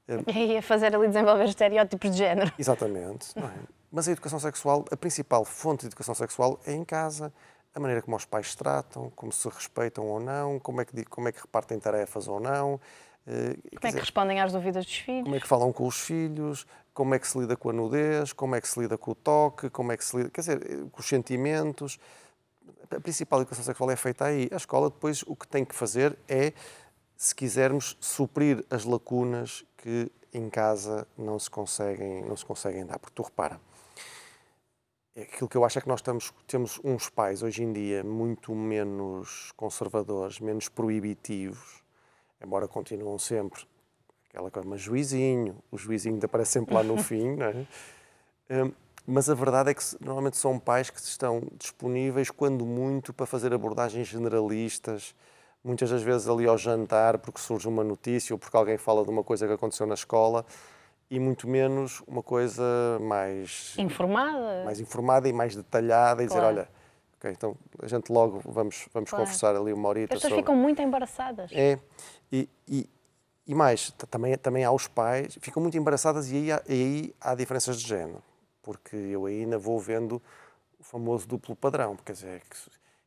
e 0.33 0.57
a 0.57 0.61
fazer 0.61 0.95
ali 0.95 1.07
desenvolver 1.07 1.45
estereótipos 1.45 2.11
de 2.11 2.17
género. 2.17 2.51
Exatamente. 2.57 3.37
É? 3.37 3.49
Mas 3.91 4.07
a 4.07 4.11
educação 4.11 4.39
sexual, 4.39 4.85
a 4.91 4.97
principal 4.97 5.43
fonte 5.45 5.81
de 5.81 5.87
educação 5.87 6.15
sexual 6.15 6.59
é 6.65 6.73
em 6.73 6.83
casa. 6.83 7.33
A 7.73 7.79
maneira 7.79 8.01
como 8.01 8.15
os 8.15 8.25
pais 8.25 8.51
se 8.51 8.57
tratam, 8.57 9.11
como 9.15 9.31
se 9.31 9.47
respeitam 9.49 10.05
ou 10.05 10.19
não, 10.19 10.59
como 10.59 10.81
é 10.81 10.85
que, 10.85 11.05
como 11.05 11.27
é 11.27 11.31
que 11.31 11.41
repartem 11.41 11.79
tarefas 11.79 12.27
ou 12.27 12.39
não. 12.39 12.79
Eh, 13.27 13.53
como 13.53 13.55
é 13.55 13.79
que 13.79 13.87
dizer, 13.87 13.99
respondem 13.99 14.39
às 14.39 14.51
dúvidas 14.51 14.85
dos 14.85 14.95
filhos? 14.95 15.23
Como 15.23 15.35
é 15.35 15.39
que 15.39 15.47
falam 15.47 15.71
com 15.71 15.85
os 15.85 15.99
filhos, 15.99 16.65
como 16.93 17.13
é 17.13 17.19
que 17.19 17.27
se 17.27 17.37
lida 17.37 17.55
com 17.55 17.69
a 17.69 17.73
nudez, 17.73 18.33
como 18.33 18.55
é 18.55 18.61
que 18.61 18.67
se 18.67 18.79
lida 18.79 18.97
com 18.97 19.11
o 19.11 19.15
toque, 19.15 19.69
como 19.69 19.91
é 19.91 19.97
que 19.97 20.03
se 20.03 20.17
lida, 20.17 20.29
quer 20.29 20.41
dizer, 20.41 20.61
eh, 20.63 20.85
com 20.91 20.99
os 20.99 21.07
sentimentos. 21.07 21.99
A 22.89 22.99
principal 22.99 23.41
educação 23.41 23.63
sexual 23.63 23.91
é 23.91 23.95
feita 23.95 24.25
aí. 24.25 24.49
A 24.51 24.55
escola 24.55 24.89
depois 24.89 25.23
o 25.27 25.35
que 25.35 25.47
tem 25.47 25.65
que 25.65 25.75
fazer 25.75 26.17
é 26.27 26.53
se 27.17 27.35
quisermos 27.35 27.97
suprir 27.99 28.65
as 28.69 28.85
lacunas 28.85 29.65
que 29.87 30.11
em 30.33 30.49
casa 30.49 31.07
não 31.17 31.39
se 31.39 31.49
conseguem, 31.49 32.21
não 32.25 32.35
se 32.35 32.45
conseguem 32.45 32.85
dar. 32.85 32.99
Porque 32.99 33.15
tu 33.15 33.23
repara, 33.23 33.57
é 35.15 35.21
aquilo 35.21 35.47
que 35.47 35.55
eu 35.55 35.63
acho 35.63 35.79
é 35.79 35.81
que 35.81 35.87
nós 35.87 36.01
estamos, 36.01 36.33
temos 36.45 36.77
uns 36.83 37.07
pais 37.07 37.41
hoje 37.41 37.63
em 37.63 37.71
dia 37.71 38.03
muito 38.03 38.53
menos 38.53 39.53
conservadores, 39.55 40.41
menos 40.41 40.67
proibitivos, 40.67 41.81
embora 42.43 42.67
continuam 42.67 43.17
sempre 43.17 43.65
aquela 44.29 44.51
coisa, 44.51 44.67
mas 44.67 44.81
juizinho, 44.81 45.57
o 45.71 45.77
juizinho 45.77 46.15
ainda 46.15 46.25
aparece 46.25 46.51
sempre 46.51 46.75
lá 46.75 46.83
no 46.83 46.97
fim, 47.01 47.37
não 47.37 47.45
é? 47.45 47.67
Hum, 48.49 48.73
mas 49.05 49.29
a 49.29 49.33
verdade 49.33 49.71
é 49.71 49.73
que 49.73 49.83
normalmente 50.01 50.35
são 50.35 50.59
pais 50.59 50.89
que 50.89 50.99
estão 50.99 51.41
disponíveis, 51.57 52.29
quando 52.29 52.65
muito, 52.65 53.13
para 53.13 53.25
fazer 53.25 53.53
abordagens 53.53 54.05
generalistas, 54.05 55.15
muitas 55.63 55.89
das 55.89 56.01
vezes 56.01 56.27
ali 56.27 56.47
ao 56.47 56.57
jantar, 56.57 57.17
porque 57.17 57.39
surge 57.39 57.67
uma 57.67 57.83
notícia 57.83 58.33
ou 58.33 58.39
porque 58.39 58.55
alguém 58.55 58.77
fala 58.77 59.03
de 59.03 59.09
uma 59.09 59.23
coisa 59.23 59.47
que 59.47 59.53
aconteceu 59.53 59.85
na 59.85 59.93
escola, 59.93 60.45
e 61.09 61.19
muito 61.19 61.47
menos 61.47 62.01
uma 62.05 62.21
coisa 62.21 62.63
mais 63.01 63.73
informada, 63.77 64.65
mais 64.65 64.79
informada 64.79 65.29
e 65.29 65.33
mais 65.33 65.55
detalhada 65.55 66.23
e 66.23 66.27
claro. 66.27 66.41
dizer, 66.41 66.59
olha, 66.59 66.69
ok, 67.17 67.31
então 67.31 67.55
a 67.81 67.87
gente 67.87 68.11
logo 68.11 68.41
vamos 68.43 68.87
vamos 68.93 69.09
claro. 69.09 69.25
conversar 69.25 69.55
ali 69.55 69.71
uma 69.71 69.87
horita. 69.87 70.13
As 70.13 70.19
pessoas 70.19 70.31
sobre... 70.31 70.43
ficam 70.43 70.55
muito 70.55 70.81
embaraçadas. 70.81 71.49
É 71.53 71.79
e, 72.31 72.49
e, 72.67 72.89
e 73.45 73.55
mais, 73.55 73.91
também, 74.09 74.37
também 74.37 74.65
há 74.65 74.71
os 74.71 74.87
pais, 74.87 75.37
ficam 75.41 75.61
muito 75.61 75.77
embaraçadas 75.77 76.29
e 76.29 76.51
aí, 76.51 76.51
aí 76.67 77.15
há 77.21 77.33
diferenças 77.33 77.79
de 77.79 77.87
género, 77.87 78.21
porque 78.61 78.95
eu 78.95 79.25
ainda 79.25 79.57
vou 79.57 79.79
vendo 79.79 80.21
o 80.77 80.83
famoso 80.83 81.25
duplo 81.27 81.55
padrão, 81.55 81.95
quer 81.95 82.11
dizer, 82.11 82.41
que, 82.49 82.57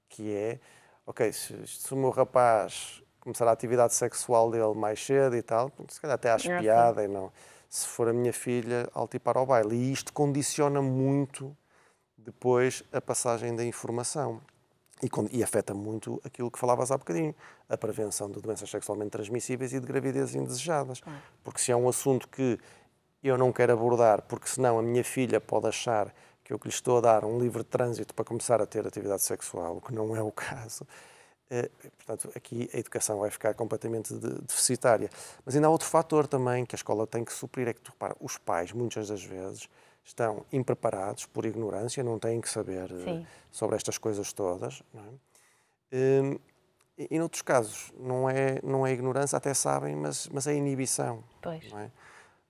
que 0.09 0.35
é, 0.35 0.59
ok, 1.11 1.33
se, 1.33 1.67
se 1.67 1.93
o 1.93 1.97
meu 1.97 2.11
rapaz 2.11 3.03
começar 3.19 3.47
a 3.47 3.53
atividade 3.53 3.95
sexual 3.95 4.51
dele 4.51 4.75
mais 4.75 5.05
cedo 5.05 5.37
e 5.37 5.43
tal, 5.43 5.71
se 5.89 6.01
calhar 6.01 6.15
até 6.15 6.31
acho 6.31 6.51
é 6.51 6.61
piada 6.61 7.05
e 7.05 7.09
não. 7.09 7.33
Se 7.69 7.87
for 7.87 8.09
a 8.09 8.13
minha 8.13 8.33
filha, 8.33 8.89
altipar 8.95 9.37
ao 9.37 9.47
baile. 9.47 9.77
E 9.77 9.93
isto 9.93 10.13
condiciona 10.13 10.81
muito 10.81 11.57
depois 12.17 12.83
a 12.93 13.01
passagem 13.01 13.55
da 13.55 13.65
informação. 13.65 14.41
E, 15.03 15.39
e, 15.39 15.43
afeta 15.43 15.73
muito 15.73 16.21
aquilo 16.25 16.51
que 16.51 16.59
falavas 16.59 16.91
há 16.91 16.99
bocadinho, 16.99 17.35
a 17.69 17.77
prevenção 17.77 18.31
de 18.31 18.41
doenças 18.41 18.69
sexualmente 18.69 19.11
transmissíveis 19.11 19.73
e 19.73 19.81
de 19.81 19.87
gravidezes 19.87 20.35
indesejadas. 20.35 21.01
Porque 21.43 21.61
se 21.61 21.73
é 21.73 21.77
um 21.77 21.89
assunto 21.89 22.29
que 22.29 22.59
eu 23.23 23.39
não 23.39 23.53
quero 23.53 23.73
abordar, 23.73 24.23
porque 24.23 24.49
senão 24.49 24.79
a 24.79 24.83
minha 24.83 25.05
filha 25.05 25.41
pode 25.41 25.69
achar 25.69 26.13
que 26.51 26.55
eu 26.55 26.59
que 26.59 26.67
lhe 26.67 26.75
estou 26.75 26.99
a 26.99 27.01
dar 27.01 27.25
um 27.25 27.39
livre 27.39 27.63
trânsito 27.63 28.13
para 28.13 28.25
começar 28.25 28.61
a 28.61 28.67
ter 28.67 28.85
atividade 28.85 29.23
sexual, 29.23 29.77
o 29.77 29.81
que 29.81 29.95
não 29.95 30.17
é 30.17 30.23
o 30.23 30.31
caso, 30.33 30.85
eh, 31.49 31.71
portanto, 31.97 32.33
aqui 32.35 32.69
a 32.75 32.79
educação 32.79 33.21
vai 33.21 33.31
ficar 33.31 33.55
completamente 33.55 34.13
deficitária. 34.15 35.09
Mas 35.45 35.55
ainda 35.55 35.69
há 35.69 35.71
outro 35.71 35.87
fator 35.87 36.27
também 36.27 36.67
que 36.67 36.75
a 36.75 36.79
escola 36.79 37.07
tem 37.07 37.25
que 37.25 37.33
suprir, 37.33 37.69
é 37.69 37.73
que, 37.73 37.81
tu, 37.81 37.93
repara, 37.93 38.17
os 38.21 38.37
pais, 38.37 38.73
muitas 38.73 39.09
das 39.09 39.23
vezes, 39.23 39.69
estão 40.05 40.45
impreparados 40.53 41.25
por 41.25 41.45
ignorância, 41.45 42.03
não 42.03 42.19
têm 42.19 42.41
que 42.41 42.49
saber 42.49 42.91
eh, 42.91 43.25
sobre 43.53 43.77
estas 43.77 43.97
coisas 43.97 44.33
todas. 44.33 44.83
Não 44.93 45.05
é? 45.05 45.97
Hum, 45.97 46.39
e, 46.99 47.09
e, 47.13 47.19
noutros 47.19 47.43
casos, 47.43 47.93
não 47.97 48.29
é, 48.29 48.59
não 48.63 48.85
é 48.85 48.93
ignorância, 48.93 49.37
até 49.37 49.55
sabem, 49.55 49.95
mas, 49.95 50.29
mas 50.29 50.49
é 50.49 50.55
inibição. 50.55 51.23
Pois. 51.41 51.71
Não 51.71 51.79
é? 51.79 51.91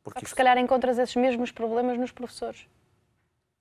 Porque, 0.03 0.25
se 0.25 0.35
calhar 0.35 0.57
encontras 0.57 0.99
esses 0.99 1.15
mesmos 1.17 1.53
problemas 1.53 1.99
nos 1.99 2.11
professores. 2.11 2.67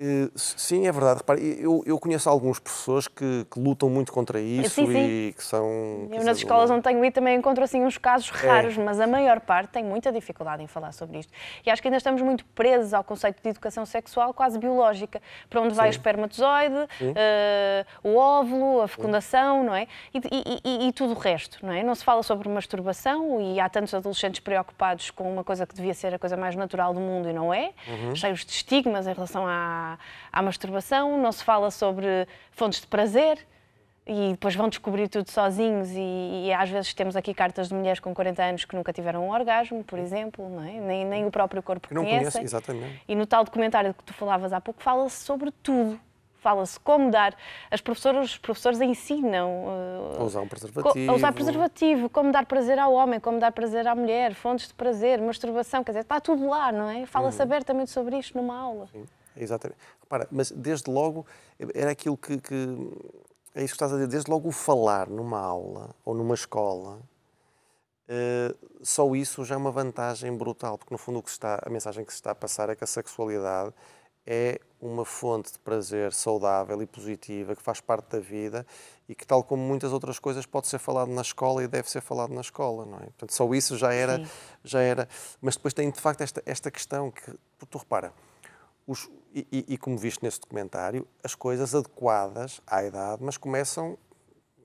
Eh, 0.01 0.29
sim, 0.33 0.87
é 0.87 0.91
verdade. 0.93 1.17
Repare, 1.17 1.57
eu, 1.59 1.83
eu 1.85 1.99
conheço 1.99 2.29
alguns 2.29 2.57
professores 2.57 3.05
que, 3.05 3.45
que, 3.51 3.59
lutam 3.59 3.89
muito 3.89 4.13
contra 4.13 4.39
isso 4.39 4.75
sim, 4.75 4.87
sim. 4.87 4.97
e 4.97 5.33
que 5.33 5.43
são. 5.43 6.07
Eu 6.09 6.23
nas 6.23 6.37
escolas 6.37 6.71
onde 6.71 6.83
tenho 6.83 7.03
ido 7.03 7.13
também 7.13 7.35
encontro 7.35 7.61
assim 7.61 7.83
uns 7.83 7.97
casos 7.97 8.31
é. 8.41 8.47
raros, 8.47 8.77
é. 8.77 8.81
mas 8.81 8.97
a 9.01 9.05
maior 9.05 9.41
parte 9.41 9.71
tem 9.71 9.83
muita 9.83 10.09
dificuldade 10.09 10.63
em 10.63 10.67
falar 10.67 10.93
sobre 10.93 11.19
isto. 11.19 11.33
E 11.65 11.69
acho 11.69 11.81
que 11.81 11.89
ainda 11.89 11.97
estamos 11.97 12.21
muito 12.21 12.45
presos 12.45 12.93
ao 12.93 13.03
conceito 13.03 13.43
de 13.43 13.49
educação 13.49 13.85
sexual 13.85 14.33
quase 14.33 14.57
biológica, 14.57 15.21
para 15.49 15.59
onde 15.59 15.73
vai 15.73 15.87
sim. 15.87 15.89
o 15.89 15.95
espermatozoide, 15.97 16.75
uh, 16.75 18.07
o 18.09 18.15
óvulo, 18.15 18.81
a 18.81 18.87
fecundação, 18.87 19.65
não 19.65 19.75
é? 19.75 19.85
E, 20.13 20.19
e, 20.31 20.61
e, 20.63 20.87
e, 20.87 20.93
tudo 20.93 21.13
o 21.13 21.17
resto, 21.17 21.59
não 21.61 21.73
é? 21.73 21.83
Não 21.83 21.93
se 21.93 22.05
fala 22.05 22.23
sobre 22.23 22.47
masturbação 22.47 23.41
e 23.41 23.59
há 23.59 23.67
tantos 23.67 23.93
adolescentes 23.93 24.39
preocupados 24.39 25.11
com 25.11 25.29
uma 25.29 25.43
coisa 25.43 25.67
que 25.67 25.75
devia 25.75 25.93
ser 25.93 26.13
a 26.13 26.19
coisa 26.19 26.37
mais 26.37 26.55
natural 26.55 26.93
do 26.93 27.01
mundo 27.01 27.29
e 27.29 27.33
não 27.33 27.53
é, 27.53 27.73
uhum. 27.85 28.15
cheios 28.15 28.45
de 28.45 28.51
estigmas 28.53 29.05
em 29.05 29.13
relação 29.13 29.45
à 29.45 29.88
à, 30.31 30.41
masturbação, 30.41 31.17
não 31.21 31.31
se 31.31 31.43
fala 31.43 31.71
sobre 31.71 32.27
fontes 32.51 32.81
de 32.81 32.87
prazer 32.87 33.45
e 34.05 34.31
depois 34.31 34.55
vão 34.55 34.67
descobrir 34.67 35.07
tudo 35.07 35.29
sozinhos 35.29 35.89
e, 35.91 36.47
e, 36.47 36.53
às 36.53 36.67
vezes 36.67 36.93
temos 36.95 37.15
aqui 37.15 37.31
cartas 37.31 37.69
de 37.69 37.75
mulheres 37.75 37.99
com 37.99 38.13
40 38.13 38.43
anos 38.43 38.65
que 38.65 38.75
nunca 38.75 38.91
tiveram 38.91 39.27
um 39.27 39.31
orgasmo, 39.31 39.83
por 39.83 39.99
exemplo, 39.99 40.49
não 40.49 40.63
é? 40.63 40.79
nem, 40.79 41.05
nem 41.05 41.25
o 41.25 41.31
próprio 41.31 41.61
corpo 41.61 41.87
que 41.87 41.93
não 41.93 42.03
conhecem. 42.03 42.31
Conhece, 42.31 42.41
exatamente. 42.41 43.01
E 43.07 43.15
no 43.15 43.27
tal 43.27 43.43
documentário 43.43 43.93
que 43.93 44.03
tu 44.03 44.13
falavas 44.13 44.51
há 44.51 44.59
pouco 44.59 44.81
fala-se 44.81 45.23
sobre 45.23 45.51
tudo. 45.51 45.99
Fala-se 46.39 46.79
como 46.79 47.11
dar. 47.11 47.35
As 47.69 47.81
professoras, 47.81 48.31
os 48.31 48.37
professores 48.37 48.79
ensinam 48.79 49.65
uh, 49.65 50.21
a 50.21 50.23
usar 50.23 50.41
um 50.41 50.47
preservativo. 50.47 51.11
A 51.11 51.13
usar 51.13 51.33
preservativo, 51.33 52.09
como 52.09 52.31
dar 52.31 52.45
prazer 52.45 52.79
ao 52.79 52.93
homem, 52.93 53.19
como 53.19 53.39
dar 53.39 53.51
prazer 53.51 53.85
à 53.85 53.93
mulher, 53.93 54.33
fontes 54.33 54.69
de 54.69 54.73
prazer, 54.73 55.21
masturbação, 55.21 55.83
quer 55.83 55.91
dizer, 55.91 56.01
está 56.01 56.19
tudo 56.21 56.47
lá, 56.47 56.71
não 56.71 56.89
é? 56.89 57.05
Fala-se 57.05 57.39
uhum. 57.39 57.43
abertamente 57.43 57.91
sobre 57.91 58.17
isto 58.17 58.37
numa 58.37 58.57
aula. 58.57 58.87
Sim. 58.87 59.03
Exatamente. 59.39 59.79
Repara, 60.01 60.27
mas 60.31 60.51
desde 60.51 60.91
logo 60.91 61.25
era 61.73 61.91
aquilo 61.91 62.17
que, 62.17 62.39
que, 62.39 62.55
É 63.55 63.63
isso 63.63 63.73
que 63.73 63.75
estás 63.75 63.93
a 63.93 63.95
dizer. 63.95 64.07
Desde 64.07 64.29
logo 64.29 64.49
o 64.49 64.51
falar 64.51 65.09
numa 65.09 65.39
aula 65.39 65.95
ou 66.03 66.13
numa 66.13 66.35
escola, 66.35 66.99
uh, 68.09 68.67
só 68.81 69.15
isso 69.15 69.45
já 69.45 69.55
é 69.55 69.57
uma 69.57 69.71
vantagem 69.71 70.35
brutal, 70.35 70.77
porque 70.77 70.93
no 70.93 70.97
fundo 70.97 71.19
o 71.19 71.23
que 71.23 71.29
está, 71.29 71.59
a 71.65 71.69
mensagem 71.69 72.03
que 72.03 72.11
se 72.11 72.17
está 72.17 72.31
a 72.31 72.35
passar 72.35 72.69
é 72.69 72.75
que 72.75 72.83
a 72.83 72.87
sexualidade 72.87 73.73
é 74.25 74.59
uma 74.79 75.03
fonte 75.03 75.51
de 75.51 75.59
prazer 75.59 76.13
saudável 76.13 76.81
e 76.83 76.85
positiva 76.85 77.55
que 77.55 77.63
faz 77.63 77.81
parte 77.81 78.11
da 78.11 78.19
vida 78.19 78.65
e 79.07 79.15
que, 79.15 79.25
tal 79.25 79.43
como 79.43 79.63
muitas 79.63 79.91
outras 79.91 80.19
coisas, 80.19 80.45
pode 80.45 80.67
ser 80.67 80.77
falado 80.77 81.09
na 81.09 81.23
escola 81.23 81.63
e 81.63 81.67
deve 81.67 81.89
ser 81.89 81.99
falado 81.99 82.31
na 82.31 82.41
escola, 82.41 82.85
não 82.85 82.97
é? 82.97 83.05
Portanto, 83.05 83.33
só 83.33 83.51
isso 83.55 83.75
já 83.75 83.91
era, 83.91 84.23
já 84.63 84.81
era. 84.81 85.09
Mas 85.41 85.55
depois 85.55 85.73
tem 85.73 85.89
de 85.89 85.99
facto 85.99 86.21
esta, 86.21 86.43
esta 86.45 86.69
questão 86.69 87.09
que, 87.09 87.33
tu 87.69 87.77
repara, 87.79 88.13
os, 88.89 89.07
e, 89.31 89.65
e, 89.67 89.77
como 89.77 89.95
viste 89.95 90.23
nesse 90.23 90.39
documentário, 90.39 91.07
as 91.23 91.35
coisas 91.35 91.75
adequadas 91.75 92.59
à 92.65 92.83
idade, 92.83 93.23
mas 93.23 93.37
começam 93.37 93.95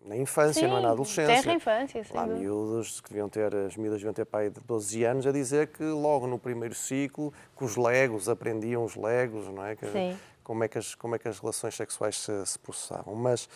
na 0.03 0.17
infância, 0.17 0.63
sim, 0.63 0.67
não 0.67 0.79
é 0.79 0.81
na 0.81 0.91
adolescência. 0.93 1.43
Terra 1.43 1.55
infância, 1.55 2.03
sim. 2.03 2.15
Lá 2.15 2.27
miúdos 2.27 3.03
que 3.03 3.11
deviam 3.11 3.29
ter, 3.29 3.55
as 3.55 3.77
miúdas 3.77 3.99
deviam 3.99 4.15
ter 4.15 4.25
pai 4.25 4.49
de 4.49 4.61
12 4.61 5.05
anos 5.05 5.27
a 5.27 5.33
dizer 5.33 5.69
que 5.69 5.85
logo 5.85 6.27
no 6.27 6.39
primeiro 6.39 6.75
ciclo, 6.75 7.35
com 7.55 7.67
os 7.67 7.77
legos, 7.77 8.27
aprendiam 8.27 8.83
os 8.83 8.97
legos, 8.97 9.47
não 9.49 9.65
é? 9.65 9.77
Que, 9.77 9.87
sim. 9.89 10.19
Como 10.43 10.65
é 10.65 10.69
que 10.69 10.79
as, 10.79 10.95
como 10.95 11.15
é 11.15 11.19
que 11.19 11.29
as 11.29 11.39
relações 11.39 11.75
sexuais 11.75 12.19
se, 12.19 12.47
se 12.47 12.59
processavam. 12.59 13.15
Mas, 13.15 13.47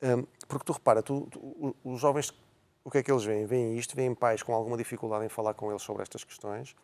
um, 0.00 0.24
porque 0.46 0.64
tu 0.64 0.72
repara, 0.72 1.02
tu, 1.02 1.26
tu, 1.28 1.76
os 1.84 2.00
jovens, 2.00 2.32
o 2.84 2.90
que 2.90 2.98
é 2.98 3.02
que 3.02 3.10
eles 3.10 3.24
veem? 3.24 3.46
Veem 3.46 3.76
isto, 3.76 3.96
veem 3.96 4.14
pais 4.14 4.44
com 4.44 4.54
alguma 4.54 4.76
dificuldade 4.76 5.24
em 5.24 5.28
falar 5.28 5.54
com 5.54 5.70
eles 5.70 5.82
sobre 5.82 6.02
estas 6.02 6.22
questões, 6.22 6.76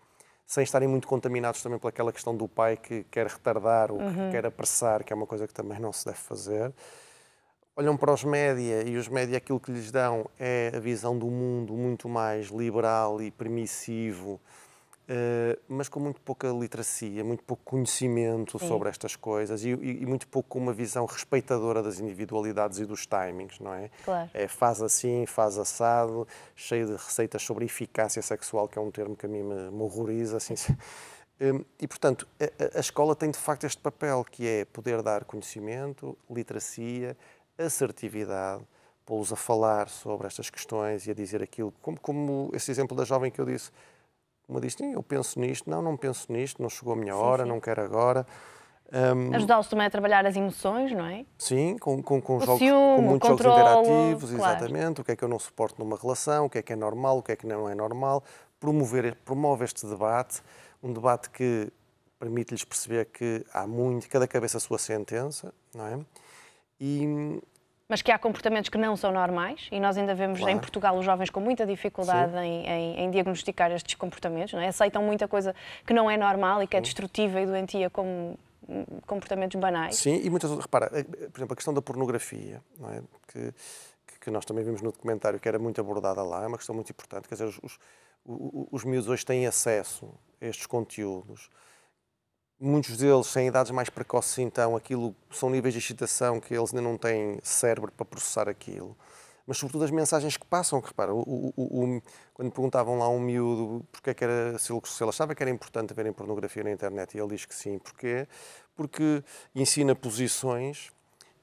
sem 0.51 0.65
estarem 0.65 0.89
muito 0.89 1.07
contaminados 1.07 1.63
também 1.63 1.79
pelaquela 1.79 2.13
questão 2.13 2.37
do 2.37 2.49
pai 2.49 2.77
que 2.77 3.05
quer 3.05 3.29
retardar 3.29 3.93
ou 3.93 4.01
uhum. 4.01 4.13
que 4.13 4.31
quer 4.33 4.45
apressar, 4.45 5.05
que 5.05 5.13
é 5.13 5.17
uma 5.17 5.25
coisa 5.25 5.47
que 5.47 5.55
também 5.55 5.79
não 5.79 5.93
se 5.93 6.05
deve 6.05 6.19
fazer. 6.19 6.73
Olham 7.77 7.97
para 7.97 8.13
os 8.13 8.25
média 8.25 8.83
e 8.83 8.97
os 8.97 9.07
média 9.07 9.39
aquilo 9.39 9.61
que 9.61 9.71
lhes 9.71 9.93
dão 9.93 10.29
é 10.41 10.73
a 10.75 10.81
visão 10.81 11.17
do 11.17 11.27
mundo 11.27 11.75
muito 11.75 12.09
mais 12.09 12.49
liberal 12.49 13.23
e 13.23 13.31
permissivo, 13.31 14.41
mas 15.69 15.89
com 15.89 15.99
muito 15.99 16.21
pouca 16.21 16.49
literacia, 16.49 17.25
muito 17.25 17.43
pouco 17.43 17.63
conhecimento 17.65 18.59
Sim. 18.59 18.69
sobre 18.69 18.89
estas 18.89 19.17
coisas 19.17 19.65
e, 19.65 19.71
e, 19.71 20.07
muito 20.07 20.29
pouco 20.29 20.59
uma 20.59 20.73
visão 20.73 21.05
respeitadora 21.05 21.83
das 21.83 21.99
individualidades 21.99 22.79
e 22.79 22.87
dos 22.87 23.07
timings, 23.07 23.59
não 23.59 23.75
é? 23.75 23.91
Claro. 24.05 24.31
É 24.33 24.47
faz 24.47 24.81
assim, 24.81 25.27
faz 25.27 25.59
assado, 25.59 26.27
cheio 26.55 26.87
de 26.87 26.93
receitas 26.93 27.43
sobre 27.43 27.65
eficácia 27.65 28.23
sexual, 28.23 28.69
que 28.69 28.79
é 28.79 28.83
um 28.83 28.91
termo 28.91 29.17
que 29.17 29.27
a 29.27 29.29
mim 29.29 29.43
me, 29.43 29.71
me 29.71 29.83
horroriza, 29.83 30.37
assim. 30.37 30.55
Hum, 31.43 31.65
e, 31.81 31.89
portanto, 31.89 32.29
a, 32.39 32.77
a 32.77 32.81
escola 32.81 33.17
tem 33.17 33.31
de 33.31 33.39
facto 33.39 33.65
este 33.65 33.81
papel, 33.81 34.23
que 34.31 34.47
é 34.47 34.67
poder 34.67 35.01
dar 35.01 35.25
conhecimento, 35.25 36.15
literacia, 36.31 37.17
assertividade, 37.57 38.63
pô-los 39.07 39.33
a 39.33 39.37
falar 39.37 39.89
sobre 39.89 40.27
estas 40.27 40.51
questões 40.51 41.07
e 41.07 41.11
a 41.11 41.15
dizer 41.15 41.43
aquilo, 41.43 41.73
como, 41.81 41.99
como 41.99 42.51
esse 42.53 42.71
exemplo 42.71 42.95
da 42.95 43.05
jovem 43.05 43.31
que 43.31 43.41
eu 43.41 43.47
disse, 43.47 43.71
uma 44.51 44.61
diz, 44.61 44.77
eu 44.81 45.03
penso 45.03 45.39
nisto, 45.39 45.71
não, 45.71 45.81
não 45.81 45.97
penso 45.97 46.31
nisto, 46.33 46.61
não 46.61 46.69
chegou 46.69 46.95
a 46.95 46.97
minha 46.97 47.17
hora, 47.17 47.45
sim. 47.45 47.49
não 47.49 47.61
quero 47.61 47.83
agora. 47.83 48.27
Um, 48.93 49.33
Ajudá-los 49.35 49.69
também 49.69 49.87
a 49.87 49.91
trabalhar 49.91 50.27
as 50.27 50.35
emoções, 50.35 50.91
não 50.91 51.07
é? 51.07 51.25
Sim, 51.39 51.79
com, 51.79 52.03
com, 52.03 52.21
com, 52.21 52.41
jogos, 52.41 52.59
ciúme, 52.59 52.97
com 52.97 53.03
muitos 53.03 53.29
controlo, 53.29 53.59
jogos 53.59 53.89
interativos, 53.89 54.31
claro. 54.33 54.57
exatamente. 54.57 55.01
O 55.01 55.05
que 55.05 55.13
é 55.13 55.17
que 55.17 55.23
eu 55.23 55.29
não 55.29 55.39
suporto 55.39 55.83
numa 55.83 55.97
relação, 55.97 56.47
o 56.47 56.51
que 56.51 56.59
é 56.59 56.63
que 56.63 56.73
é 56.73 56.77
normal, 56.77 57.19
o 57.19 57.23
que 57.23 57.31
é 57.31 57.37
que 57.37 57.47
não 57.47 57.69
é 57.69 57.75
normal. 57.75 58.25
Promover, 58.59 59.17
promove 59.25 59.65
este 59.65 59.87
debate, 59.87 60.43
um 60.83 60.93
debate 60.93 61.31
que 61.31 61.73
permite-lhes 62.19 62.65
perceber 62.65 63.07
que 63.07 63.47
há 63.55 63.67
muito, 63.67 64.09
cada 64.09 64.27
cabeça 64.27 64.57
a 64.57 64.61
sua 64.61 64.77
sentença, 64.77 65.55
não 65.73 65.87
é? 65.87 65.99
E, 66.81 67.41
mas 67.91 68.01
que 68.01 68.13
há 68.13 68.19
comportamentos 68.19 68.71
que 68.71 68.79
não 68.79 68.97
são 68.97 69.11
normais 69.11 69.67
e 69.73 69.81
nós 69.81 69.99
ainda 69.99 70.15
vemos 70.15 70.39
claro. 70.39 70.57
em 70.57 70.59
Portugal 70.61 70.97
os 70.97 71.05
jovens 71.05 71.29
com 71.29 71.41
muita 71.41 71.67
dificuldade 71.67 72.37
em, 72.37 72.65
em, 72.65 73.01
em, 73.01 73.11
diagnosticar 73.11 73.73
estes 73.73 73.97
comportamentos, 73.97 74.53
não 74.55 74.61
é? 74.61 74.69
aceitam 74.69 75.03
muita 75.03 75.27
coisa 75.27 75.55
que 75.85 75.93
não 75.93 76.09
é 76.09 76.17
normal 76.17 76.63
e 76.63 76.69
que 76.69 76.77
é 76.77 76.81
destrutiva 76.81 77.41
e 77.41 77.47
doentia 77.47 77.91
como 77.91 78.39
comportamentos 79.05 79.61
banais. 79.61 79.97
Sim, 79.97 80.21
e 80.23 80.31
muitas 80.31 80.49
outras. 80.49 80.67
Repara, 80.67 80.89
eh, 80.93 81.03
por 81.03 81.39
exemplo, 81.41 81.53
a 81.53 81.57
questão 81.57 81.75
da 81.75 81.83
pornografia, 81.83 82.63
não 82.79 82.91
é? 82.91 83.03
que, 83.27 83.53
que 84.21 84.31
nós 84.31 84.45
também 84.45 84.63
vimos 84.63 84.81
no 84.81 84.93
documentário, 84.93 85.41
que 85.41 85.49
era 85.49 85.59
muito 85.59 85.81
abordada 85.81 86.23
lá, 86.23 86.45
é 86.45 86.47
uma 86.47 86.57
questão 86.57 86.75
muito 86.75 86.91
importante. 86.91 87.29
Quer 87.29 87.35
dizer, 87.35 87.47
os, 87.49 87.59
os, 87.61 87.79
os 88.71 88.85
miúdos 88.85 89.09
hoje 89.09 89.27
têm 89.27 89.49
acesso 89.49 90.15
a 90.41 90.47
estes 90.47 90.67
conteúdos 90.67 91.51
muitos 92.61 92.97
deles 92.99 93.33
têm 93.33 93.49
idades 93.49 93.73
mais 93.73 93.89
precoces, 93.89 94.39
então 94.39 94.77
aquilo 94.77 95.15
são 95.31 95.49
níveis 95.49 95.73
de 95.73 95.79
excitação 95.79 96.39
que 96.39 96.55
eles 96.55 96.71
ainda 96.71 96.83
não 96.83 96.99
têm 96.99 97.39
cérebro 97.43 97.91
para 97.91 98.05
processar 98.05 98.49
aquilo. 98.49 98.97
Mas 99.47 99.57
sobretudo 99.57 99.85
as 99.85 99.91
mensagens 99.91 100.37
que 100.37 100.45
passam, 100.47 100.81
que 100.81 100.89
repara, 100.89 101.13
o, 101.13 101.21
o, 101.21 101.53
o, 101.57 102.03
quando 102.35 102.53
perguntavam 102.53 102.99
lá 102.99 103.07
a 103.07 103.09
um 103.09 103.19
miúdo 103.19 103.85
porque 103.91 104.11
é 104.11 104.15
que 104.15 104.23
era, 104.23 104.59
se 104.59 104.73
ele, 104.73 105.09
achava 105.09 105.35
que 105.35 105.43
era 105.43 105.51
importante 105.51 105.95
verem 105.95 106.13
pornografia 106.13 106.63
na 106.63 106.71
internet, 106.71 107.17
e 107.17 107.21
ele 107.21 107.31
diz 107.31 107.47
que 107.47 107.55
sim. 107.55 107.79
Porquê? 107.79 108.29
Porque 108.77 109.25
ensina 109.55 109.95
posições 109.95 110.93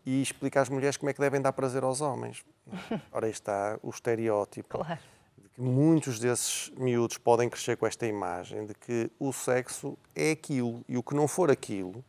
e 0.05 0.21
explica 0.21 0.61
às 0.61 0.69
mulheres 0.69 0.95
como 0.95 1.09
é 1.09 1.13
que 1.13 1.19
devem 1.19 1.41
dar 1.41 1.51
prazer 1.51 1.83
aos 1.83 1.99
homens. 1.99 2.45
Ora, 3.11 3.25
aí 3.25 3.31
está 3.31 3.77
o 3.81 3.89
estereótipo. 3.89 4.77
Claro 4.77 5.16
que 5.57 5.61
muitos 5.63 6.19
desses 6.19 6.71
miúdos 6.77 7.17
podem 7.17 7.49
crescer 7.49 7.75
com 7.77 7.87
esta 7.87 8.05
imagem 8.05 8.67
de 8.67 8.75
que 8.75 9.09
o 9.19 9.33
sexo 9.33 9.97
é 10.15 10.29
aquilo 10.29 10.85
e 10.87 10.95
o 10.97 11.01
que 11.01 11.15
não 11.15 11.27
for 11.27 11.49
aquilo, 11.49 12.05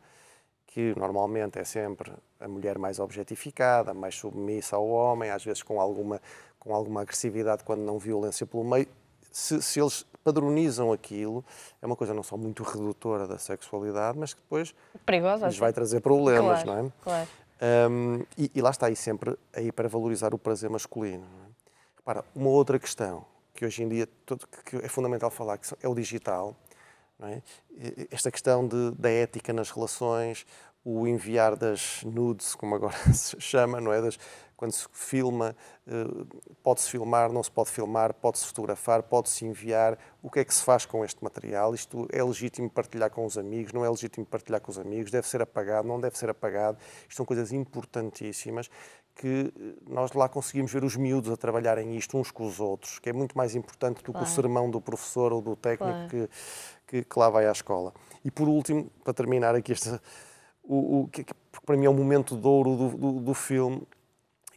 que 0.67 0.93
normalmente 0.95 1.57
é 1.57 1.63
sempre 1.63 2.13
a 2.39 2.47
mulher 2.47 2.77
mais 2.77 2.99
objetificada, 2.99 3.91
mais 3.91 4.13
submissa 4.13 4.75
ao 4.75 4.87
homem, 4.87 5.31
às 5.31 5.43
vezes 5.43 5.63
com 5.63 5.81
alguma, 5.81 6.21
com 6.59 6.75
alguma 6.75 7.01
agressividade 7.01 7.63
quando 7.63 7.81
não 7.81 7.97
violência 7.97 8.45
pelo 8.45 8.63
meio, 8.63 8.87
se, 9.31 9.59
se 9.63 9.81
eles 9.81 10.05
padronizam 10.23 10.93
aquilo, 10.93 11.43
é 11.81 11.87
uma 11.87 11.95
coisa 11.95 12.13
não 12.13 12.21
só 12.21 12.37
muito 12.37 12.61
redutora 12.61 13.27
da 13.27 13.39
sexualidade, 13.39 14.15
mas 14.15 14.31
que 14.31 14.41
depois 14.41 14.75
Perigosa, 15.03 15.47
lhes 15.47 15.57
vai 15.57 15.73
trazer 15.73 16.01
problemas, 16.01 16.61
claro, 16.61 16.83
não 16.83 16.87
é? 16.87 16.91
Claro. 17.03 17.29
Um, 17.91 18.23
e, 18.37 18.51
e, 18.53 18.61
lá 18.61 18.69
está 18.69 18.85
aí 18.85 18.95
sempre 18.95 19.35
aí 19.53 19.71
para 19.71 19.89
valorizar 19.89 20.35
o 20.35 20.37
prazer 20.37 20.69
masculino. 20.69 21.25
É? 21.25 21.49
Repara, 21.97 22.23
uma 22.33 22.49
outra 22.49 22.79
questão 22.79 23.25
que 23.59 23.65
hoje 23.65 23.83
em 23.83 23.89
dia 23.89 24.07
que 24.63 24.77
é 24.77 24.87
fundamental 24.87 25.29
falar, 25.29 25.57
que 25.57 25.67
é 25.83 25.87
o 25.89 25.93
digital. 25.93 26.55
É? 27.21 27.41
Esta 28.09 28.31
questão 28.31 28.65
de, 28.65 28.91
da 28.91 29.09
ética 29.09 29.51
nas 29.51 29.69
relações, 29.69 30.45
o 30.81 31.05
enviar 31.05 31.57
das 31.57 32.01
nudes, 32.05 32.55
como 32.55 32.75
agora 32.75 32.95
se 33.13 33.35
chama, 33.41 33.81
não 33.81 33.91
é? 33.91 34.01
Das, 34.01 34.17
quando 34.55 34.71
se 34.71 34.87
filma, 34.93 35.53
eh, 35.85 36.25
pode-se 36.63 36.89
filmar, 36.89 37.33
não 37.33 37.43
se 37.43 37.51
pode 37.51 37.69
filmar, 37.69 38.13
pode-se 38.13 38.45
fotografar, 38.45 39.03
pode-se 39.03 39.45
enviar. 39.45 39.97
O 40.23 40.31
que 40.31 40.39
é 40.39 40.45
que 40.45 40.53
se 40.53 40.63
faz 40.63 40.85
com 40.85 41.03
este 41.03 41.21
material? 41.21 41.75
Isto 41.75 42.07
é 42.13 42.23
legítimo 42.23 42.69
partilhar 42.69 43.09
com 43.09 43.25
os 43.25 43.37
amigos, 43.37 43.73
não 43.73 43.83
é 43.83 43.89
legítimo 43.89 44.25
partilhar 44.25 44.61
com 44.61 44.71
os 44.71 44.79
amigos, 44.79 45.11
deve 45.11 45.27
ser 45.27 45.41
apagado, 45.41 45.85
não 45.85 45.99
deve 45.99 46.17
ser 46.17 46.29
apagado. 46.29 46.77
Isto 47.01 47.17
são 47.17 47.25
coisas 47.25 47.51
importantíssimas 47.51 48.69
que 49.19 49.53
eh, 49.53 49.73
nós 49.85 50.13
lá 50.13 50.29
conseguimos 50.29 50.71
ver 50.71 50.85
os 50.85 50.95
miúdos 50.95 51.29
a 51.29 51.35
trabalharem 51.35 51.97
isto 51.97 52.17
uns 52.17 52.31
com 52.31 52.47
os 52.47 52.57
outros, 52.61 52.99
que 52.99 53.09
é 53.09 53.13
muito 53.13 53.37
mais 53.37 53.53
importante 53.53 53.97
do 54.01 54.13
claro. 54.13 54.25
que 54.25 54.31
o 54.31 54.33
sermão 54.33 54.71
do 54.71 54.79
professor 54.79 55.33
ou 55.33 55.41
do 55.41 55.57
técnico 55.57 55.91
claro. 55.91 56.09
que, 56.09 56.29
que, 56.87 57.03
que, 57.03 57.19
lá 57.19 57.29
vai 57.29 57.45
à 57.45 57.51
escola. 57.51 57.93
E 58.23 58.31
por 58.31 58.47
último, 58.47 58.89
para 59.03 59.13
terminar 59.13 59.55
aqui, 59.55 59.73
este, 59.73 59.89
o, 60.63 61.01
o, 61.01 61.07
que, 61.09 61.25
para 61.65 61.75
mim 61.75 61.85
é 61.85 61.89
o 61.89 61.93
momento 61.93 62.37
de 62.37 62.47
ouro 62.47 62.77
do, 62.77 62.97
do, 62.97 63.11
do 63.19 63.33
filme, 63.33 63.85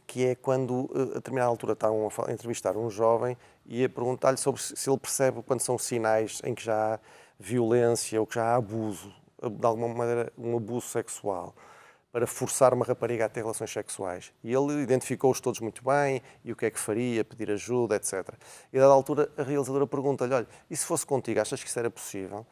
que 0.07 0.27
é 0.27 0.33
quando, 0.33 0.89
eh, 0.95 1.01
a 1.01 1.15
determinada 1.15 1.49
altura, 1.49 1.73
estavam 1.73 2.07
a 2.25 2.31
entrevistar 2.31 2.77
um 2.77 2.89
jovem 2.89 3.35
e 3.65 3.83
a 3.83 3.89
perguntar-lhe 3.89 4.37
sobre 4.37 4.61
se 4.61 4.89
ele 4.89 4.97
percebe 4.97 5.43
quando 5.43 5.59
são 5.59 5.77
sinais 5.77 6.41
em 6.45 6.55
que 6.55 6.63
já 6.63 6.93
há 6.93 6.99
violência 7.37 8.17
ou 8.17 8.25
que 8.25 8.35
já 8.35 8.45
há 8.45 8.55
abuso, 8.55 9.13
de 9.41 9.65
alguma 9.65 9.89
maneira, 9.89 10.31
um 10.37 10.55
abuso 10.55 10.87
sexual 10.87 11.53
para 12.13 12.27
forçar 12.27 12.75
uma 12.75 12.85
rapariga 12.85 13.25
a 13.25 13.29
ter 13.29 13.41
relações 13.41 13.71
sexuais. 13.71 14.31
E 14.43 14.53
ele 14.53 14.83
identificou-os 14.83 15.41
todos 15.41 15.59
muito 15.59 15.83
bem, 15.83 16.21
e 16.45 16.51
o 16.51 16.55
que 16.55 16.67
é 16.67 16.69
que 16.69 16.79
faria, 16.79 17.25
pedir 17.25 17.49
ajuda, 17.49 17.95
etc. 17.95 18.29
E 18.71 18.77
a 18.77 18.81
dada 18.81 18.93
altura 18.93 19.31
a 19.35 19.41
realizadora 19.41 19.87
pergunta-lhe, 19.87 20.31
olha, 20.31 20.47
e 20.69 20.77
se 20.77 20.85
fosse 20.85 21.03
contigo, 21.07 21.41
achas 21.41 21.63
que 21.63 21.67
isso 21.67 21.79
era 21.79 21.89
possível? 21.89 22.45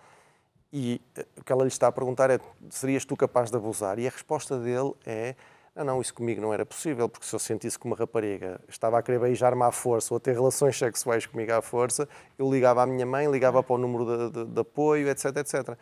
E 0.73 0.99
eh, 1.15 1.27
o 1.37 1.43
que 1.43 1.51
ela 1.51 1.61
lhe 1.61 1.67
está 1.67 1.85
a 1.85 1.91
perguntar 1.91 2.31
é, 2.31 2.39
serias 2.71 3.05
tu 3.05 3.15
capaz 3.15 3.51
de 3.51 3.57
abusar? 3.57 3.99
E 3.99 4.07
a 4.07 4.09
resposta 4.09 4.57
dele 4.57 4.93
é, 5.05 5.35
não, 5.75 5.85
não, 5.85 6.01
isso 6.01 6.15
comigo 6.15 6.41
não 6.41 6.51
era 6.51 6.65
possível, 6.65 7.07
porque 7.07 7.27
se 7.27 7.35
eu 7.35 7.39
sentisse 7.39 7.77
que 7.77 7.85
uma 7.85 7.95
rapariga 7.95 8.59
estava 8.67 8.97
a 8.97 9.03
querer 9.03 9.19
beijar-me 9.19 9.61
à 9.61 9.71
força 9.71 10.11
ou 10.11 10.17
a 10.17 10.19
ter 10.19 10.33
relações 10.33 10.75
sexuais 10.75 11.27
comigo 11.27 11.53
à 11.53 11.61
força, 11.61 12.09
eu 12.35 12.51
ligava 12.51 12.81
à 12.81 12.87
minha 12.87 13.05
mãe, 13.05 13.29
ligava 13.29 13.61
para 13.61 13.75
o 13.75 13.77
número 13.77 14.05
de, 14.05 14.39
de, 14.39 14.53
de 14.53 14.59
apoio, 14.59 15.07
etc, 15.07 15.25
etc. 15.37 15.77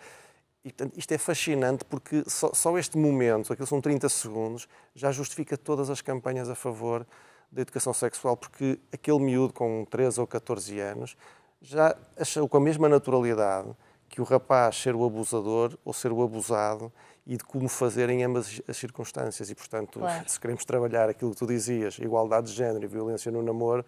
E, 0.70 0.72
portanto, 0.72 0.98
isto 0.98 1.12
é 1.12 1.18
fascinante 1.18 1.84
porque 1.84 2.24
só, 2.28 2.54
só, 2.54 2.78
este 2.78 2.96
momento, 2.96 3.52
aquilo 3.52 3.68
são 3.68 3.82
30 3.82 4.08
segundos, 4.08 4.68
já 4.94 5.12
justifica 5.12 5.58
todas 5.58 5.90
as 5.90 6.00
campanhas 6.00 6.48
a 6.48 6.54
favor 6.54 7.08
da 7.52 7.64
educação 7.64 7.92
sexual, 7.92 8.38
porque 8.38 8.80
aquele 8.94 9.18
miúdo 9.18 9.52
com 9.52 9.84
13 9.90 10.22
ou 10.22 10.28
14 10.28 10.80
anos 10.80 11.18
já 11.60 11.98
achou 12.16 12.48
com 12.48 12.58
a 12.58 12.60
mesma 12.60 12.88
naturalidade 12.88 13.70
que 14.08 14.22
o 14.22 14.24
rapaz 14.24 14.78
ser 14.78 14.96
o 14.96 15.04
abusador 15.04 15.76
ou 15.84 15.92
ser 15.92 16.12
o 16.12 16.22
abusado 16.22 16.94
e 17.26 17.36
de 17.36 17.44
como 17.44 17.68
fazer 17.68 18.08
em 18.12 18.24
ambas 18.24 18.62
as 18.68 18.78
circunstâncias. 18.78 19.50
E, 19.50 19.56
portanto, 19.56 20.00
claro. 20.00 20.30
se 20.30 20.40
queremos 20.40 20.64
trabalhar 20.66 21.10
aquilo 21.10 21.32
que 21.32 21.38
tu 21.38 21.48
dizias, 21.48 21.98
igualdade 21.98 22.48
de 22.48 22.54
género 22.54 22.86
e 22.86 22.88
violência 22.88 23.32
no 23.32 23.42
namoro, 23.42 23.84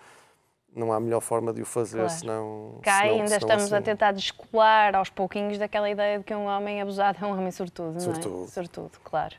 não 0.75 0.91
há 0.93 0.99
melhor 0.99 1.19
forma 1.19 1.53
de 1.53 1.61
o 1.61 1.65
fazer 1.65 1.99
claro. 1.99 2.13
senão. 2.13 2.79
Cá 2.81 2.99
senão, 2.99 3.13
ainda 3.13 3.27
senão 3.27 3.37
estamos 3.39 3.63
assim. 3.65 3.75
a 3.75 3.81
tentar 3.81 4.11
descolar 4.13 4.95
aos 4.95 5.09
pouquinhos 5.09 5.57
daquela 5.57 5.89
ideia 5.89 6.19
de 6.19 6.23
que 6.23 6.33
um 6.33 6.45
homem 6.45 6.81
abusado 6.81 7.17
é 7.21 7.27
um 7.27 7.31
homem 7.31 7.51
sortudo, 7.51 7.91
não 8.03 8.43
é? 8.43 8.47
Sortudo, 8.47 8.91
claro. 9.03 9.35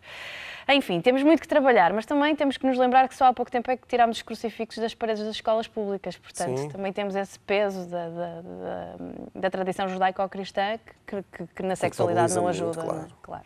Enfim, 0.69 1.01
temos 1.01 1.23
muito 1.23 1.41
que 1.41 1.49
trabalhar, 1.49 1.93
mas 1.93 2.07
também 2.07 2.37
temos 2.37 2.57
que 2.57 2.67
nos 2.67 2.79
lembrar 2.79 3.09
que 3.09 3.17
só 3.17 3.27
há 3.27 3.33
pouco 3.33 3.51
tempo 3.51 3.71
é 3.71 3.77
que 3.77 3.87
tirámos 3.87 4.19
os 4.19 4.23
crucifixos 4.23 4.81
das 4.81 4.95
paredes 4.95 5.23
das 5.25 5.35
escolas 5.35 5.67
públicas, 5.67 6.17
portanto, 6.17 6.59
Sim. 6.59 6.69
também 6.69 6.93
temos 6.93 7.17
esse 7.17 7.39
peso 7.41 7.87
da, 7.87 8.09
da, 8.09 8.41
da, 8.43 8.97
da 9.35 9.51
tradição 9.51 9.89
judaico-cristã 9.89 10.79
que, 11.07 11.23
que, 11.23 11.47
que, 11.47 11.63
na 11.63 11.75
sexualidade 11.75 12.35
não 12.35 12.47
ajuda. 12.47 12.81
Claro. 12.81 12.99
Não 12.99 13.05
é? 13.05 13.09
claro. 13.23 13.45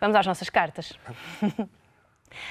Vamos 0.00 0.16
às 0.16 0.26
nossas 0.26 0.48
cartas. 0.48 0.92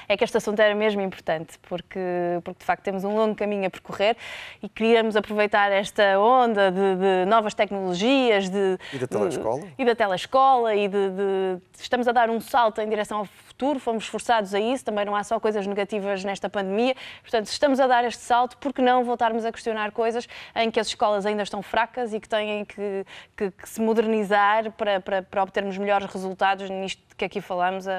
é 0.08 0.16
que 0.16 0.24
este 0.24 0.36
assunto 0.36 0.60
era 0.60 0.74
mesmo 0.74 1.00
importante, 1.00 1.58
porque, 1.62 2.00
porque 2.44 2.58
de 2.58 2.64
facto 2.64 2.82
temos 2.82 3.04
um 3.04 3.14
longo 3.14 3.34
caminho 3.34 3.66
a 3.66 3.70
percorrer 3.70 4.16
e 4.62 4.68
queríamos 4.68 5.16
aproveitar 5.16 5.72
esta 5.72 6.18
onda 6.18 6.70
de, 6.70 6.96
de 6.96 7.26
novas 7.26 7.54
tecnologias 7.54 8.48
de, 8.48 8.78
e 8.92 8.98
da 8.98 9.06
telescola. 9.06 9.60
de, 9.60 9.74
e 9.78 9.84
da 9.84 9.94
telescola 9.94 10.74
e 10.74 10.88
de, 10.88 11.10
de, 11.10 11.58
estamos 11.78 12.06
a 12.08 12.12
dar 12.12 12.30
um 12.30 12.40
salto 12.40 12.80
em 12.80 12.88
direção 12.88 13.18
ao 13.18 13.28
futuro, 13.60 13.78
fomos 13.78 14.06
forçados 14.06 14.54
a 14.54 14.58
isso, 14.58 14.82
também 14.82 15.04
não 15.04 15.14
há 15.14 15.22
só 15.22 15.38
coisas 15.38 15.66
negativas 15.66 16.24
nesta 16.24 16.48
pandemia, 16.48 16.94
portanto, 17.20 17.44
se 17.44 17.52
estamos 17.52 17.78
a 17.78 17.86
dar 17.86 18.02
este 18.04 18.22
salto, 18.22 18.56
por 18.56 18.72
que 18.72 18.80
não 18.80 19.04
voltarmos 19.04 19.44
a 19.44 19.52
questionar 19.52 19.92
coisas 19.92 20.26
em 20.56 20.70
que 20.70 20.80
as 20.80 20.86
escolas 20.86 21.26
ainda 21.26 21.42
estão 21.42 21.60
fracas 21.60 22.14
e 22.14 22.20
que 22.20 22.28
têm 22.28 22.64
que, 22.64 23.04
que, 23.36 23.50
que 23.50 23.68
se 23.68 23.78
modernizar 23.82 24.72
para, 24.72 24.98
para, 25.00 25.22
para 25.22 25.42
obtermos 25.42 25.76
melhores 25.76 26.06
resultados 26.10 26.70
nisto 26.70 27.10
que 27.20 27.26
aqui 27.26 27.40
falamos 27.42 27.86
uh, 27.86 27.90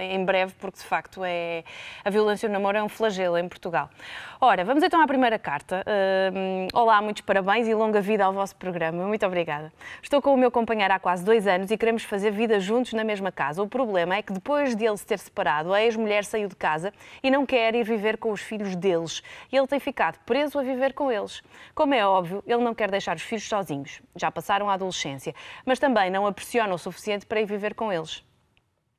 em 0.00 0.24
breve, 0.24 0.54
porque 0.58 0.78
de 0.78 0.84
facto 0.84 1.20
é, 1.22 1.62
a 2.02 2.08
violência 2.08 2.48
no 2.48 2.54
namoro 2.54 2.78
é 2.78 2.82
um 2.82 2.88
flagelo 2.88 3.36
em 3.36 3.46
Portugal. 3.46 3.90
Ora, 4.40 4.64
vamos 4.64 4.82
então 4.82 4.98
à 5.02 5.06
primeira 5.06 5.38
carta. 5.38 5.84
Uh, 5.86 6.68
olá, 6.72 7.02
muitos 7.02 7.20
parabéns 7.20 7.68
e 7.68 7.74
longa 7.74 8.00
vida 8.00 8.24
ao 8.24 8.32
vosso 8.32 8.56
programa. 8.56 9.06
Muito 9.06 9.26
obrigada. 9.26 9.70
Estou 10.02 10.22
com 10.22 10.32
o 10.32 10.38
meu 10.38 10.50
companheiro 10.50 10.94
há 10.94 10.98
quase 10.98 11.22
dois 11.22 11.46
anos 11.46 11.70
e 11.70 11.76
queremos 11.76 12.02
fazer 12.02 12.30
vida 12.30 12.58
juntos 12.58 12.94
na 12.94 13.04
mesma 13.04 13.30
casa. 13.30 13.62
O 13.62 13.68
problema 13.68 14.16
é 14.16 14.22
que 14.22 14.32
depois 14.32 14.74
de 14.74 14.85
ele 14.86 14.96
se 14.96 15.06
ter 15.06 15.18
separado, 15.18 15.72
a 15.72 15.82
ex-mulher 15.82 16.24
saiu 16.24 16.48
de 16.48 16.56
casa 16.56 16.92
e 17.22 17.30
não 17.30 17.44
quer 17.44 17.74
ir 17.74 17.84
viver 17.84 18.16
com 18.16 18.30
os 18.30 18.40
filhos 18.40 18.76
deles. 18.76 19.22
Ele 19.52 19.66
tem 19.66 19.80
ficado 19.80 20.18
preso 20.24 20.58
a 20.58 20.62
viver 20.62 20.92
com 20.92 21.10
eles. 21.10 21.42
Como 21.74 21.94
é 21.94 22.06
óbvio, 22.06 22.42
ele 22.46 22.62
não 22.62 22.74
quer 22.74 22.90
deixar 22.90 23.16
os 23.16 23.22
filhos 23.22 23.48
sozinhos. 23.48 24.00
Já 24.14 24.30
passaram 24.30 24.70
a 24.70 24.74
adolescência, 24.74 25.34
mas 25.64 25.78
também 25.78 26.10
não 26.10 26.26
a 26.26 26.32
pressiona 26.32 26.74
o 26.74 26.78
suficiente 26.78 27.26
para 27.26 27.40
ir 27.40 27.46
viver 27.46 27.74
com 27.74 27.92
eles. 27.92 28.24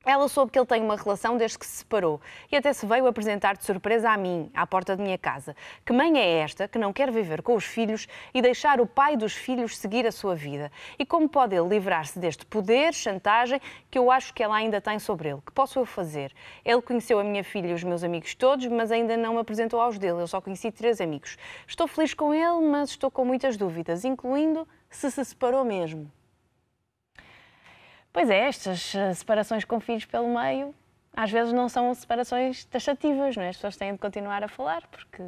Ela 0.09 0.29
soube 0.29 0.53
que 0.53 0.57
ele 0.57 0.65
tem 0.65 0.81
uma 0.81 0.95
relação 0.95 1.35
desde 1.35 1.59
que 1.59 1.65
se 1.65 1.79
separou 1.79 2.21
e 2.49 2.55
até 2.55 2.71
se 2.71 2.85
veio 2.85 3.07
apresentar 3.07 3.57
de 3.57 3.65
surpresa 3.65 4.09
a 4.09 4.15
mim, 4.15 4.49
à 4.53 4.65
porta 4.65 4.95
da 4.95 5.03
minha 5.03 5.17
casa. 5.17 5.53
Que 5.85 5.91
mãe 5.91 6.17
é 6.17 6.39
esta 6.39 6.65
que 6.65 6.79
não 6.79 6.93
quer 6.93 7.11
viver 7.11 7.41
com 7.41 7.55
os 7.55 7.65
filhos 7.65 8.07
e 8.33 8.41
deixar 8.41 8.79
o 8.79 8.87
pai 8.87 9.17
dos 9.17 9.33
filhos 9.33 9.77
seguir 9.77 10.07
a 10.07 10.11
sua 10.13 10.33
vida? 10.33 10.71
E 10.97 11.05
como 11.05 11.27
pode 11.27 11.57
ele 11.57 11.67
livrar-se 11.67 12.17
deste 12.17 12.45
poder, 12.45 12.93
chantagem, 12.93 13.59
que 13.91 13.99
eu 13.99 14.09
acho 14.09 14.33
que 14.33 14.41
ela 14.41 14.55
ainda 14.55 14.79
tem 14.79 14.97
sobre 14.97 15.27
ele? 15.27 15.41
Que 15.45 15.51
posso 15.51 15.77
eu 15.77 15.85
fazer? 15.85 16.31
Ele 16.63 16.81
conheceu 16.81 17.19
a 17.19 17.23
minha 17.25 17.43
filha 17.43 17.67
e 17.67 17.73
os 17.73 17.83
meus 17.83 18.01
amigos 18.01 18.33
todos, 18.33 18.65
mas 18.67 18.93
ainda 18.93 19.17
não 19.17 19.33
me 19.33 19.39
apresentou 19.41 19.81
aos 19.81 19.99
dele. 19.99 20.21
Eu 20.21 20.27
só 20.27 20.39
conheci 20.39 20.71
três 20.71 21.01
amigos. 21.01 21.35
Estou 21.67 21.85
feliz 21.85 22.13
com 22.13 22.33
ele, 22.33 22.65
mas 22.65 22.91
estou 22.91 23.11
com 23.11 23.25
muitas 23.25 23.57
dúvidas, 23.57 24.05
incluindo 24.05 24.65
se 24.89 25.11
se 25.11 25.25
separou 25.25 25.65
mesmo. 25.65 26.09
Pois 28.17 28.31
é, 28.31 28.47
estas 28.47 28.95
eh, 28.95 29.13
separações 29.13 29.63
com 29.63 29.79
filhos 29.79 30.03
pelo 30.05 30.27
meio 30.27 30.73
às 31.13 31.29
vezes 31.29 31.53
não 31.53 31.69
são 31.69 31.93
separações 31.93 32.65
taxativas, 32.65 33.35
não 33.35 33.43
é? 33.43 33.49
As 33.49 33.57
pessoas 33.57 33.77
têm 33.77 33.93
de 33.93 33.99
continuar 33.99 34.43
a 34.43 34.47
falar 34.47 34.87
porque 34.87 35.21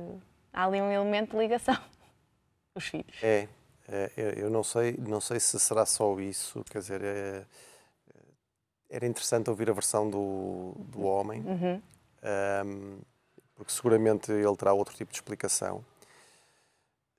há 0.51 0.65
ali 0.65 0.81
um 0.81 0.91
elemento 0.91 1.33
de 1.33 1.37
ligação, 1.37 1.77
os 2.73 2.87
filhos. 2.87 3.15
É, 3.21 3.47
é 3.87 4.33
eu 4.37 4.49
não 4.49 4.63
sei, 4.63 4.97
não 4.97 5.21
sei 5.21 5.39
se 5.39 5.59
será 5.59 5.85
só 5.85 6.19
isso, 6.19 6.65
quer 6.67 6.79
dizer, 6.79 7.03
é, 7.03 7.45
era 8.89 9.05
interessante 9.05 9.51
ouvir 9.51 9.69
a 9.69 9.73
versão 9.73 10.09
do, 10.09 10.73
do 10.79 11.03
homem, 11.03 11.41
uhum. 11.41 11.81
um, 12.65 12.97
porque 13.53 13.71
seguramente 13.71 14.31
ele 14.31 14.57
terá 14.57 14.73
outro 14.73 14.95
tipo 14.95 15.11
de 15.11 15.17
explicação. 15.19 15.85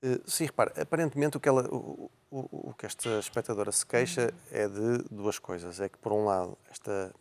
Uh, 0.03 0.29
sim, 0.29 0.45
repara, 0.45 0.73
aparentemente 0.81 1.37
o 1.37 1.39
que 1.39 1.47
ela, 1.47 1.67
o, 1.69 2.09
o, 2.31 2.69
o, 2.69 2.73
que 2.73 2.85
esta 2.85 3.19
espectadora 3.19 3.71
se 3.71 3.85
queixa 3.85 4.33
é 4.51 4.67
de 4.67 5.03
duas 5.11 5.37
coisas. 5.37 5.79
É 5.79 5.87
que, 5.87 5.97
por 5.97 6.11
um 6.11 6.25
lado, 6.25 6.57
esta 6.69 7.13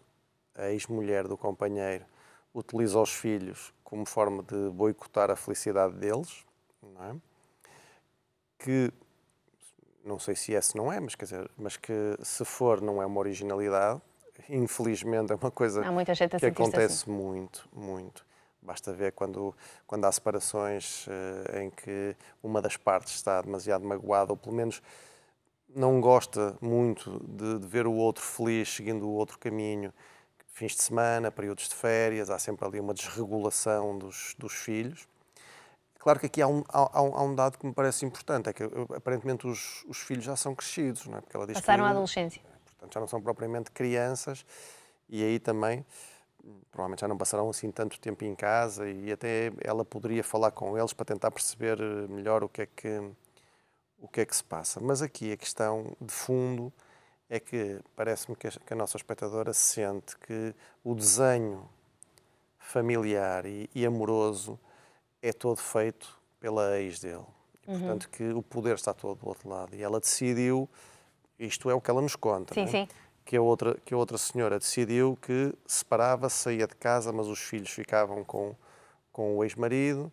ex-mulher 0.70 1.28
do 1.28 1.36
companheiro 1.36 2.04
utiliza 2.54 2.98
os 2.98 3.12
filhos 3.12 3.72
como 3.84 4.06
forma 4.06 4.42
de 4.42 4.70
boicotar 4.70 5.30
a 5.30 5.36
felicidade 5.36 5.94
deles, 5.94 6.44
não 6.82 7.04
é? 7.04 7.16
que 8.60 8.92
não 10.04 10.18
sei 10.18 10.36
se 10.36 10.52
esse 10.52 10.76
não 10.76 10.92
é, 10.92 11.00
mas 11.00 11.14
quer 11.14 11.24
dizer, 11.24 11.50
mas 11.56 11.76
que 11.76 12.16
se 12.22 12.44
for 12.44 12.80
não 12.80 13.02
é 13.02 13.06
uma 13.06 13.18
originalidade, 13.18 14.00
infelizmente 14.48 15.32
é 15.32 15.34
uma 15.34 15.50
coisa 15.50 15.82
que 16.38 16.46
acontece 16.46 17.02
assim. 17.04 17.10
muito, 17.10 17.68
muito. 17.72 18.24
Basta 18.62 18.92
ver 18.92 19.12
quando, 19.12 19.54
quando 19.86 20.04
há 20.04 20.12
separações 20.12 21.06
uh, 21.06 21.58
em 21.58 21.70
que 21.70 22.14
uma 22.42 22.60
das 22.60 22.76
partes 22.76 23.14
está 23.14 23.40
demasiado 23.40 23.84
magoada, 23.86 24.32
ou 24.32 24.36
pelo 24.36 24.54
menos 24.54 24.82
não 25.74 26.00
gosta 26.00 26.56
muito 26.60 27.20
de, 27.26 27.58
de, 27.58 27.66
ver 27.66 27.86
o 27.86 27.92
outro 27.92 28.22
feliz, 28.22 28.68
seguindo 28.68 29.08
o 29.08 29.12
outro 29.12 29.38
caminho. 29.38 29.92
Fins 30.52 30.76
de 30.76 30.82
semana, 30.82 31.30
períodos 31.30 31.68
de 31.68 31.74
férias, 31.74 32.28
há 32.28 32.38
sempre 32.38 32.66
ali 32.66 32.80
uma 32.80 32.92
desregulação 32.92 33.96
dos, 33.96 34.34
dos 34.38 34.52
filhos. 34.52 35.08
Claro 35.98 36.18
que 36.18 36.26
aqui 36.26 36.42
há 36.42 36.48
um, 36.48 36.64
há, 36.68 36.98
há 36.98 37.22
um, 37.22 37.34
dado 37.34 37.58
que 37.58 37.66
me 37.66 37.72
parece 37.72 38.04
importante, 38.04 38.48
é 38.48 38.52
que 38.52 38.64
aparentemente 38.94 39.46
os, 39.46 39.84
os 39.86 39.98
filhos 39.98 40.24
já 40.24 40.34
são 40.34 40.54
crescidos, 40.54 41.06
não 41.06 41.18
é? 41.18 41.20
Porque 41.20 41.36
ela 41.36 41.46
diz 41.46 41.60
Passaram 41.60 41.84
que, 41.84 41.88
a 41.88 41.90
adolescência. 41.90 42.42
Portanto, 42.66 42.94
já 42.94 43.00
não 43.00 43.06
são 43.06 43.20
propriamente 43.20 43.70
crianças 43.70 44.44
e 45.08 45.22
aí 45.22 45.38
também 45.38 45.84
provavelmente 46.70 47.00
já 47.00 47.08
não 47.08 47.16
passarão 47.16 47.50
assim 47.50 47.70
tanto 47.70 47.98
tempo 48.00 48.24
em 48.24 48.34
casa 48.34 48.88
e 48.88 49.12
até 49.12 49.52
ela 49.62 49.84
poderia 49.84 50.24
falar 50.24 50.50
com 50.50 50.76
eles 50.78 50.92
para 50.92 51.04
tentar 51.04 51.30
perceber 51.30 51.78
melhor 52.08 52.44
o 52.44 52.48
que 52.48 52.62
é 52.62 52.66
que 52.66 53.10
o 53.98 54.08
que 54.08 54.22
é 54.22 54.24
que 54.24 54.34
se 54.34 54.42
passa. 54.42 54.80
Mas 54.80 55.02
aqui 55.02 55.32
a 55.32 55.36
questão 55.36 55.94
de 56.00 56.12
fundo 56.12 56.72
é 57.28 57.38
que 57.38 57.78
parece-me 57.94 58.34
que 58.34 58.48
a 58.72 58.76
nossa 58.76 58.96
espectadora 58.96 59.52
sente 59.52 60.16
que 60.18 60.54
o 60.82 60.94
desenho 60.94 61.68
familiar 62.58 63.46
e, 63.46 63.68
e 63.74 63.84
amoroso 63.84 64.58
é 65.22 65.32
todo 65.32 65.58
feito 65.58 66.18
pela 66.40 66.78
ex 66.80 66.98
dele. 66.98 67.24
E, 67.66 67.70
uhum. 67.70 67.78
portanto, 67.78 68.08
que 68.08 68.28
o 68.30 68.42
poder 68.42 68.74
está 68.74 68.94
todo 68.94 69.18
do 69.18 69.28
outro 69.28 69.48
lado. 69.48 69.76
E 69.76 69.82
ela 69.82 70.00
decidiu, 70.00 70.68
isto 71.38 71.70
é 71.70 71.74
o 71.74 71.80
que 71.80 71.90
ela 71.90 72.00
nos 72.00 72.16
conta, 72.16 72.54
sim, 72.54 72.62
é? 72.62 72.66
sim. 72.66 72.88
Que, 73.30 73.36
a 73.36 73.40
outra, 73.40 73.76
que 73.84 73.94
a 73.94 73.96
outra 73.96 74.18
senhora 74.18 74.58
decidiu 74.58 75.16
que 75.22 75.54
separava, 75.64 76.28
saía 76.28 76.66
de 76.66 76.74
casa, 76.74 77.12
mas 77.12 77.28
os 77.28 77.38
filhos 77.38 77.70
ficavam 77.70 78.24
com, 78.24 78.56
com 79.12 79.36
o 79.36 79.44
ex-marido. 79.44 80.10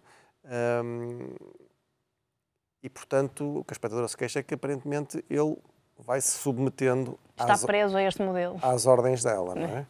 E, 2.83 2.87
portanto, 2.87 3.57
o 3.57 3.63
que 3.63 3.71
a 3.71 3.73
espectadora 3.73 4.07
se 4.07 4.15
queixa 4.15 4.37
é 4.37 4.43
que 4.43 4.53
aparentemente 4.53 5.25
ele 5.27 5.57
vai 5.97 6.21
se 6.21 6.37
submetendo 6.37 7.17
Está 7.35 7.53
às, 7.53 7.65
preso 7.65 7.97
a 7.97 8.03
este 8.03 8.21
modelo. 8.21 8.59
às 8.61 8.85
ordens 8.85 9.23
dela, 9.23 9.55
não 9.55 9.65
é? 9.65 9.87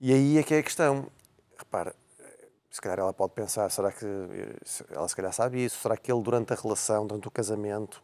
E 0.00 0.12
aí 0.12 0.38
é 0.38 0.44
que 0.44 0.54
é 0.54 0.58
a 0.60 0.62
questão. 0.62 1.08
Repara, 1.58 1.92
se 2.70 2.80
calhar 2.80 3.00
ela 3.00 3.12
pode 3.12 3.32
pensar, 3.32 3.68
será 3.68 3.90
que 3.90 4.06
ela 4.92 5.08
se 5.08 5.16
calhar 5.16 5.32
sabe 5.32 5.64
isso? 5.64 5.80
Será 5.80 5.96
que 5.96 6.12
ele 6.12 6.22
durante 6.22 6.52
a 6.52 6.56
relação, 6.56 7.04
durante 7.04 7.26
o 7.26 7.32
casamento, 7.32 8.00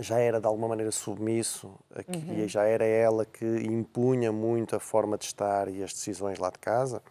já 0.00 0.18
era 0.18 0.40
de 0.40 0.46
alguma 0.46 0.68
maneira 0.68 0.90
submisso 0.90 1.68
uhum. 1.68 2.34
e 2.34 2.48
já 2.48 2.64
era 2.64 2.84
ela 2.84 3.24
que 3.24 3.44
impunha 3.44 4.32
muito 4.32 4.74
a 4.76 4.80
forma 4.80 5.16
de 5.16 5.24
estar 5.26 5.68
e 5.68 5.82
as 5.82 5.92
decisões 5.92 6.38
lá 6.38 6.50
de 6.50 6.58
casa? 6.58 7.02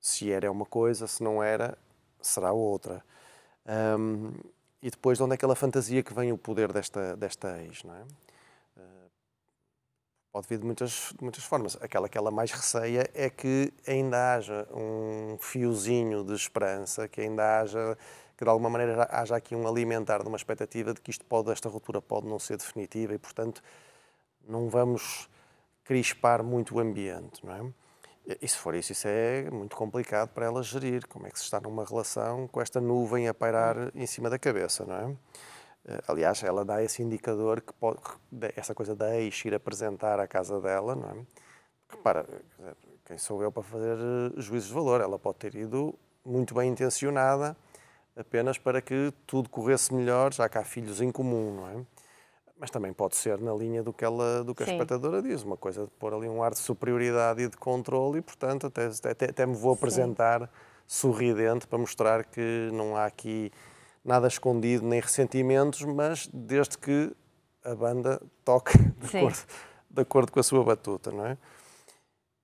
Se 0.00 0.32
era 0.32 0.50
uma 0.50 0.64
coisa, 0.64 1.06
se 1.06 1.22
não 1.22 1.42
era, 1.42 1.76
será 2.20 2.52
outra. 2.52 3.04
Um, 3.98 4.32
e 4.82 4.90
depois 4.90 5.18
de 5.18 5.24
onde 5.24 5.32
é 5.32 5.34
aquela 5.34 5.54
fantasia 5.54 6.02
que 6.02 6.14
vem 6.14 6.32
o 6.32 6.38
poder 6.38 6.72
desta, 6.72 7.14
desta 7.16 7.60
ex, 7.62 7.84
não 7.84 7.94
é? 7.94 8.02
Pode 10.32 10.46
vir 10.46 10.58
de 10.58 10.64
muitas, 10.64 11.12
de 11.16 11.22
muitas 11.24 11.42
formas. 11.42 11.76
Aquela 11.80 12.08
que 12.08 12.16
ela 12.16 12.30
mais 12.30 12.52
receia 12.52 13.10
é 13.14 13.28
que 13.28 13.72
ainda 13.86 14.34
haja 14.34 14.66
um 14.72 15.36
fiozinho 15.40 16.22
de 16.22 16.34
esperança, 16.34 17.08
que 17.08 17.20
ainda 17.20 17.60
haja, 17.60 17.98
que 18.40 18.44
de 18.44 18.48
alguma 18.48 18.70
maneira 18.70 19.06
haja 19.12 19.36
aqui 19.36 19.54
um 19.54 19.68
alimentar 19.68 20.22
de 20.22 20.28
uma 20.28 20.36
expectativa 20.38 20.94
de 20.94 21.00
que 21.02 21.10
isto 21.10 21.26
pode, 21.26 21.50
esta 21.50 21.68
ruptura 21.68 22.00
pode 22.00 22.26
não 22.26 22.38
ser 22.38 22.56
definitiva 22.56 23.12
e, 23.12 23.18
portanto, 23.18 23.62
não 24.48 24.70
vamos 24.70 25.28
crispar 25.84 26.42
muito 26.42 26.74
o 26.74 26.80
ambiente, 26.80 27.44
não 27.44 27.54
é? 27.54 28.36
E 28.40 28.48
se 28.48 28.56
for 28.56 28.74
isso, 28.74 28.92
isso 28.92 29.06
é 29.06 29.50
muito 29.50 29.76
complicado 29.76 30.30
para 30.30 30.46
ela 30.46 30.62
gerir. 30.62 31.06
Como 31.06 31.26
é 31.26 31.30
que 31.30 31.38
se 31.38 31.44
está 31.44 31.60
numa 31.60 31.84
relação 31.84 32.48
com 32.48 32.62
esta 32.62 32.80
nuvem 32.80 33.28
a 33.28 33.34
pairar 33.34 33.94
em 33.94 34.06
cima 34.06 34.30
da 34.30 34.38
cabeça, 34.38 34.86
não 34.86 34.94
é? 34.94 35.16
Eh, 35.88 36.00
aliás, 36.08 36.42
ela 36.42 36.64
dá 36.64 36.82
esse 36.82 37.02
indicador 37.02 37.60
que 37.60 37.74
pode, 37.74 38.00
essa 38.56 38.74
coisa 38.74 38.96
da 38.96 39.20
ex 39.20 39.44
ir 39.44 39.54
apresentar 39.54 40.18
a 40.18 40.26
casa 40.26 40.58
dela, 40.62 40.96
não 40.96 41.10
é? 41.10 41.26
Repara, 41.90 42.26
quem 43.04 43.18
sou 43.18 43.42
eu 43.42 43.52
para 43.52 43.62
fazer 43.62 43.98
eh, 43.98 44.40
juízos 44.40 44.68
de 44.68 44.74
valor? 44.74 45.02
Ela 45.02 45.18
pode 45.18 45.36
ter 45.36 45.54
ido 45.54 45.94
muito 46.24 46.54
bem 46.54 46.70
intencionada, 46.70 47.54
apenas 48.20 48.58
para 48.58 48.80
que 48.80 49.12
tudo 49.26 49.48
corresse 49.48 49.92
melhor, 49.94 50.32
já 50.32 50.48
que 50.48 50.58
há 50.58 50.64
filhos 50.64 51.00
em 51.00 51.10
comum, 51.10 51.54
não 51.56 51.68
é? 51.68 51.84
Mas 52.58 52.70
também 52.70 52.92
pode 52.92 53.16
ser 53.16 53.40
na 53.40 53.54
linha 53.54 53.82
do 53.82 53.92
que, 53.92 54.04
ela, 54.04 54.44
do 54.44 54.54
que 54.54 54.62
a 54.62 54.66
espectadora 54.66 55.22
diz, 55.22 55.42
uma 55.42 55.56
coisa 55.56 55.84
de 55.84 55.90
pôr 55.92 56.12
ali 56.12 56.28
um 56.28 56.42
ar 56.42 56.52
de 56.52 56.58
superioridade 56.58 57.42
e 57.42 57.48
de 57.48 57.56
controle 57.56 58.18
e, 58.18 58.22
portanto, 58.22 58.66
até, 58.66 58.86
até, 58.86 59.30
até 59.30 59.46
me 59.46 59.54
vou 59.54 59.72
apresentar 59.72 60.42
Sim. 60.42 60.48
sorridente 60.86 61.66
para 61.66 61.78
mostrar 61.78 62.24
que 62.24 62.68
não 62.72 62.96
há 62.96 63.06
aqui 63.06 63.50
nada 64.04 64.28
escondido 64.28 64.86
nem 64.86 65.00
ressentimentos, 65.00 65.82
mas 65.82 66.28
desde 66.32 66.76
que 66.76 67.10
a 67.64 67.74
banda 67.74 68.20
toque 68.44 68.76
de 68.78 69.16
acordo, 69.16 69.38
de 69.90 70.02
acordo, 70.02 70.32
com 70.32 70.40
a 70.40 70.42
sua 70.42 70.62
batuta, 70.62 71.10
não 71.10 71.26
é? 71.26 71.38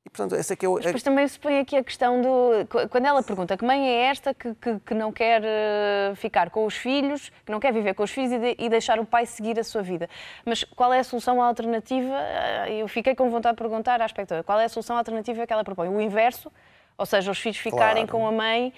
E, 0.07 0.09
portanto, 0.09 0.37
essa 0.37 0.53
é 0.53 0.57
que 0.57 0.64
é 0.64 0.69
o... 0.69 0.75
Mas 0.75 0.85
depois 0.85 1.03
também 1.03 1.27
se 1.27 1.37
põe 1.37 1.59
aqui 1.59 1.77
a 1.77 1.83
questão 1.83 2.23
do... 2.23 2.88
Quando 2.88 3.07
ela 3.07 3.25
pergunta 3.25 3.57
que 3.57 3.64
mãe 3.64 3.88
é 3.88 4.05
esta 4.05 4.33
que, 4.33 4.55
que, 4.55 4.79
que 4.79 4.95
não 4.95 5.11
quer 5.11 5.42
eh, 5.45 6.12
ficar 6.14 6.49
com 6.49 6.64
os 6.64 6.77
filhos, 6.77 7.33
que 7.45 7.51
não 7.51 7.59
quer 7.59 7.73
viver 7.73 7.92
com 7.92 8.05
os 8.05 8.12
filhos 8.12 8.31
e, 8.31 8.38
de, 8.38 8.57
e, 8.57 8.69
deixar 8.69 9.01
o 9.01 9.05
pai 9.05 9.27
seguir 9.27 9.59
a 9.59 9.64
sua 9.64 9.83
vida. 9.83 10.09
Mas 10.45 10.62
qual 10.62 10.95
é 10.95 11.01
a 11.01 11.05
solução 11.05 11.42
alternativa? 11.42 12.14
Eh, 12.21 12.83
eu 12.83 12.87
fiquei 12.87 13.16
com 13.16 13.29
vontade 13.29 13.57
de 13.57 13.61
perguntar 13.61 14.01
à 14.01 14.07
espectadora, 14.07 14.45
qual 14.45 14.61
é 14.61 14.66
a 14.66 14.69
solução 14.69 14.97
alternativa 14.97 15.45
que 15.45 15.53
ela 15.53 15.64
propõe? 15.64 15.88
O 15.88 16.01
inverso? 16.01 16.53
Ou 16.97 17.05
seja, 17.05 17.33
os 17.33 17.38
filhos 17.40 17.59
ficarem 17.59 18.07
claro. 18.07 18.25
com 18.25 18.29
a 18.29 18.31
mãe 18.31 18.73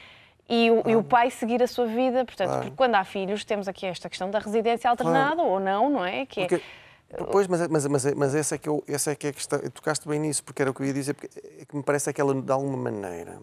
e 0.49 0.71
o, 0.71 0.83
e 0.89 0.97
o, 0.97 1.03
pai 1.03 1.31
seguir 1.31 1.63
a 1.63 1.67
sua 1.67 1.85
vida. 1.85 2.25
Portanto, 2.25 2.53
porque 2.53 2.73
quando 2.75 2.95
há 2.95 3.05
filhos, 3.05 3.45
temos 3.45 3.69
aqui 3.69 3.85
esta 3.85 4.09
questão 4.09 4.31
da 4.31 4.39
residência 4.39 4.89
alternada 4.89 5.43
ou 5.43 5.61
não, 5.61 5.91
não 5.91 6.05
é? 6.07 6.25
Que 6.25 6.41
é 6.41 6.47
porque, 6.47 6.55
é... 6.55 6.88
Pois, 7.31 7.47
mas, 7.47 7.67
mas, 7.69 7.87
mas, 7.87 8.15
mas 8.15 8.35
essa, 8.35 8.55
é 8.55 8.59
que 8.59 8.69
eu, 8.69 8.85
essa 8.87 9.13
é 9.13 9.15
que 9.15 9.27
é 9.27 9.31
a 9.31 9.33
questão. 9.33 9.59
Tocaste 9.71 10.07
bem 10.07 10.21
nisso, 10.21 10.45
porque 10.45 10.61
era 10.61 10.71
o 10.71 10.75
que 10.75 10.83
eu 10.83 10.87
ia 10.87 10.93
dizer, 10.93 11.15
porque 11.15 11.29
é 11.59 11.65
que 11.65 11.75
me 11.75 11.83
parece 11.83 12.13
que 12.13 12.21
ela, 12.21 12.35
de 12.35 12.53
alguma 12.53 12.77
maneira, 12.77 13.41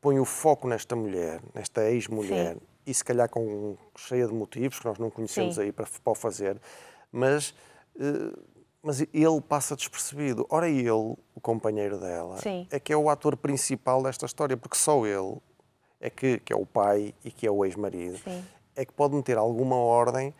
põe 0.00 0.20
o 0.20 0.24
foco 0.24 0.68
nesta 0.68 0.94
mulher, 0.94 1.40
nesta 1.52 1.90
ex-mulher, 1.90 2.56
e 2.86 2.94
se 2.94 3.04
calhar 3.04 3.28
com 3.28 3.76
cheia 3.96 4.26
de 4.26 4.32
motivos 4.32 4.78
que 4.78 4.84
nós 4.84 4.98
não 4.98 5.10
conhecemos 5.10 5.56
Sim. 5.56 5.62
aí 5.62 5.72
para, 5.72 5.86
para 5.86 6.10
o 6.12 6.14
fazer, 6.14 6.60
mas. 7.10 7.50
Uh, 7.96 8.56
mas 8.82 9.00
ele 9.00 9.40
passa 9.48 9.74
despercebido. 9.74 10.46
Ora, 10.48 10.68
ele, 10.68 10.90
o 10.90 11.40
companheiro 11.42 11.98
dela, 11.98 12.38
Sim. 12.38 12.68
é 12.70 12.78
que 12.78 12.92
é 12.92 12.96
o 12.96 13.10
ator 13.10 13.36
principal 13.36 14.00
desta 14.00 14.26
história, 14.26 14.56
porque 14.56 14.76
só 14.76 15.04
ele 15.04 15.38
é 16.00 16.08
que, 16.08 16.38
que 16.38 16.52
é 16.52 16.56
o 16.56 16.64
pai 16.64 17.12
e 17.24 17.32
que 17.32 17.48
é 17.48 17.50
o 17.50 17.64
ex-marido, 17.64 18.20
é 18.76 18.84
que 18.84 18.92
pode 18.92 19.16
meter 19.16 19.36
alguma 19.38 19.74
ordem 19.74 20.32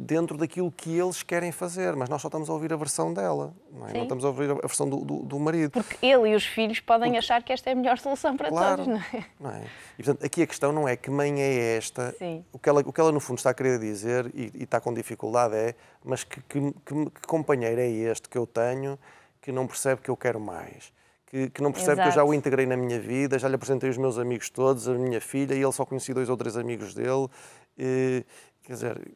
dentro 0.00 0.38
daquilo 0.38 0.72
que 0.72 0.96
eles 0.96 1.22
querem 1.22 1.52
fazer, 1.52 1.94
mas 1.94 2.08
nós 2.08 2.22
só 2.22 2.28
estamos 2.28 2.48
a 2.48 2.52
ouvir 2.52 2.72
a 2.72 2.76
versão 2.76 3.12
dela, 3.12 3.52
não, 3.70 3.86
é? 3.86 3.92
não 3.92 4.02
estamos 4.02 4.24
a 4.24 4.28
ouvir 4.28 4.50
a 4.50 4.54
versão 4.54 4.88
do, 4.88 5.04
do, 5.04 5.22
do, 5.22 5.38
marido. 5.38 5.72
Porque 5.72 6.06
ele 6.06 6.30
e 6.30 6.34
os 6.34 6.46
filhos 6.46 6.80
podem 6.80 7.10
Porque... 7.10 7.18
achar 7.18 7.42
que 7.42 7.52
esta 7.52 7.68
é 7.68 7.74
a 7.74 7.76
melhor 7.76 7.98
solução 7.98 8.34
para 8.34 8.48
claro, 8.48 8.84
todos, 8.84 8.86
não 8.86 9.18
é? 9.18 9.24
não 9.38 9.50
é? 9.50 9.64
E, 9.98 10.02
portanto, 10.02 10.24
aqui 10.24 10.42
a 10.42 10.46
questão 10.46 10.72
não 10.72 10.88
é 10.88 10.96
que 10.96 11.10
mãe 11.10 11.40
é 11.40 11.76
esta, 11.76 12.14
o 12.50 12.58
que, 12.58 12.68
ela, 12.68 12.80
o 12.80 12.92
que 12.92 13.00
ela 13.00 13.12
no 13.12 13.20
fundo 13.20 13.38
está 13.38 13.50
a 13.50 13.54
querer 13.54 13.78
dizer 13.78 14.30
e, 14.34 14.50
e 14.54 14.62
está 14.62 14.80
com 14.80 14.92
dificuldade 14.94 15.54
é, 15.54 15.74
mas 16.02 16.24
que, 16.24 16.40
que, 16.42 16.60
que, 16.86 17.10
que 17.10 17.26
companheiro 17.26 17.80
é 17.80 17.88
este 17.88 18.28
que 18.28 18.38
eu 18.38 18.46
tenho 18.46 18.98
que 19.42 19.52
não 19.52 19.66
percebe 19.66 20.00
que 20.00 20.10
eu 20.10 20.16
quero 20.16 20.40
mais? 20.40 20.92
que, 21.30 21.50
que 21.50 21.62
não 21.62 21.70
percebe 21.70 22.00
Exato. 22.00 22.08
que 22.08 22.08
eu 22.08 22.22
já 22.22 22.24
o 22.24 22.32
integrei 22.32 22.64
na 22.64 22.76
minha 22.76 22.98
vida, 22.98 23.38
já 23.38 23.48
lhe 23.48 23.54
apresentei 23.54 23.90
os 23.90 23.98
meus 23.98 24.18
amigos 24.18 24.48
todos, 24.48 24.88
a 24.88 24.94
minha 24.94 25.20
filha, 25.20 25.54
e 25.54 25.62
ele 25.62 25.72
só 25.72 25.84
conhecia 25.84 26.14
dois 26.14 26.30
ou 26.30 26.36
três 26.38 26.56
amigos 26.56 26.94
dele. 26.94 27.28
E, 27.76 28.24
quer 28.62 28.72
dizer, 28.72 29.12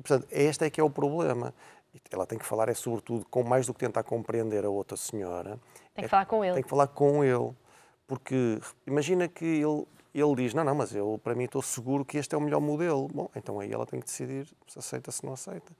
e, 0.00 0.02
portanto, 0.02 0.26
este 0.30 0.64
é 0.64 0.70
que 0.70 0.80
é 0.80 0.84
o 0.84 0.88
problema. 0.88 1.54
Ela 2.10 2.24
tem 2.24 2.38
que 2.38 2.46
falar, 2.46 2.68
é 2.70 2.74
sobretudo, 2.74 3.26
com 3.28 3.42
mais 3.42 3.66
do 3.66 3.74
que 3.74 3.80
tentar 3.80 4.02
compreender 4.02 4.64
a 4.64 4.70
outra 4.70 4.96
senhora. 4.96 5.58
Tem 5.94 6.02
que 6.02 6.06
é, 6.06 6.08
falar 6.08 6.24
com 6.24 6.42
ele. 6.42 6.54
Tem 6.54 6.62
que 6.62 6.68
falar 6.68 6.86
com 6.86 7.22
ele. 7.22 7.52
Porque 8.06 8.58
imagina 8.86 9.28
que 9.28 9.44
ele, 9.44 9.86
ele 10.14 10.34
diz: 10.36 10.54
Não, 10.54 10.64
não, 10.64 10.74
mas 10.74 10.94
eu, 10.94 11.20
para 11.22 11.34
mim, 11.34 11.44
estou 11.44 11.60
seguro 11.60 12.04
que 12.04 12.16
este 12.16 12.34
é 12.34 12.38
o 12.38 12.40
melhor 12.40 12.60
modelo. 12.60 13.08
Bom, 13.08 13.28
então 13.36 13.60
aí 13.60 13.70
ela 13.70 13.84
tem 13.84 14.00
que 14.00 14.06
decidir 14.06 14.46
se 14.66 14.78
aceita, 14.78 15.12
se 15.12 15.24
não 15.24 15.34
aceita. 15.34 15.72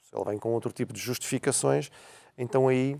Se 0.00 0.14
ela 0.14 0.24
vem 0.24 0.38
com 0.38 0.50
outro 0.52 0.72
tipo 0.72 0.92
de 0.92 1.00
justificações, 1.00 1.90
então 2.38 2.68
aí 2.68 2.98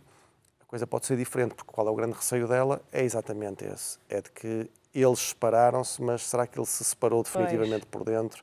coisa 0.66 0.86
pode 0.86 1.06
ser 1.06 1.16
diferente, 1.16 1.54
porque 1.54 1.72
qual 1.72 1.86
é 1.86 1.90
o 1.90 1.94
grande 1.94 2.14
receio 2.14 2.46
dela? 2.46 2.82
É 2.92 3.02
exatamente 3.02 3.64
esse. 3.64 3.98
É 4.08 4.20
de 4.20 4.30
que 4.30 4.70
eles 4.94 5.18
separaram-se, 5.18 6.02
mas 6.02 6.22
será 6.22 6.46
que 6.46 6.58
ele 6.58 6.66
se 6.66 6.84
separou 6.84 7.22
definitivamente 7.22 7.86
pois. 7.86 8.04
por 8.04 8.04
dentro? 8.04 8.42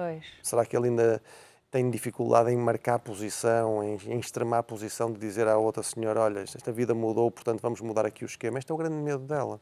Pois. 0.00 0.24
Será 0.42 0.64
que 0.64 0.74
ele 0.74 0.88
ainda 0.88 1.22
tem 1.70 1.90
dificuldade 1.90 2.50
em 2.50 2.56
marcar 2.56 2.98
posição, 2.98 3.84
em, 3.84 3.98
em 4.06 4.18
extremar 4.18 4.62
posição 4.62 5.12
de 5.12 5.18
dizer 5.18 5.46
à 5.46 5.58
outra 5.58 5.82
senhora, 5.82 6.20
olha, 6.22 6.40
esta 6.40 6.72
vida 6.72 6.94
mudou, 6.94 7.30
portanto 7.30 7.60
vamos 7.60 7.82
mudar 7.82 8.06
aqui 8.06 8.24
o 8.24 8.26
esquema. 8.26 8.58
Este 8.58 8.72
é 8.72 8.74
o 8.74 8.78
grande 8.78 8.96
medo 8.96 9.24
dela. 9.24 9.60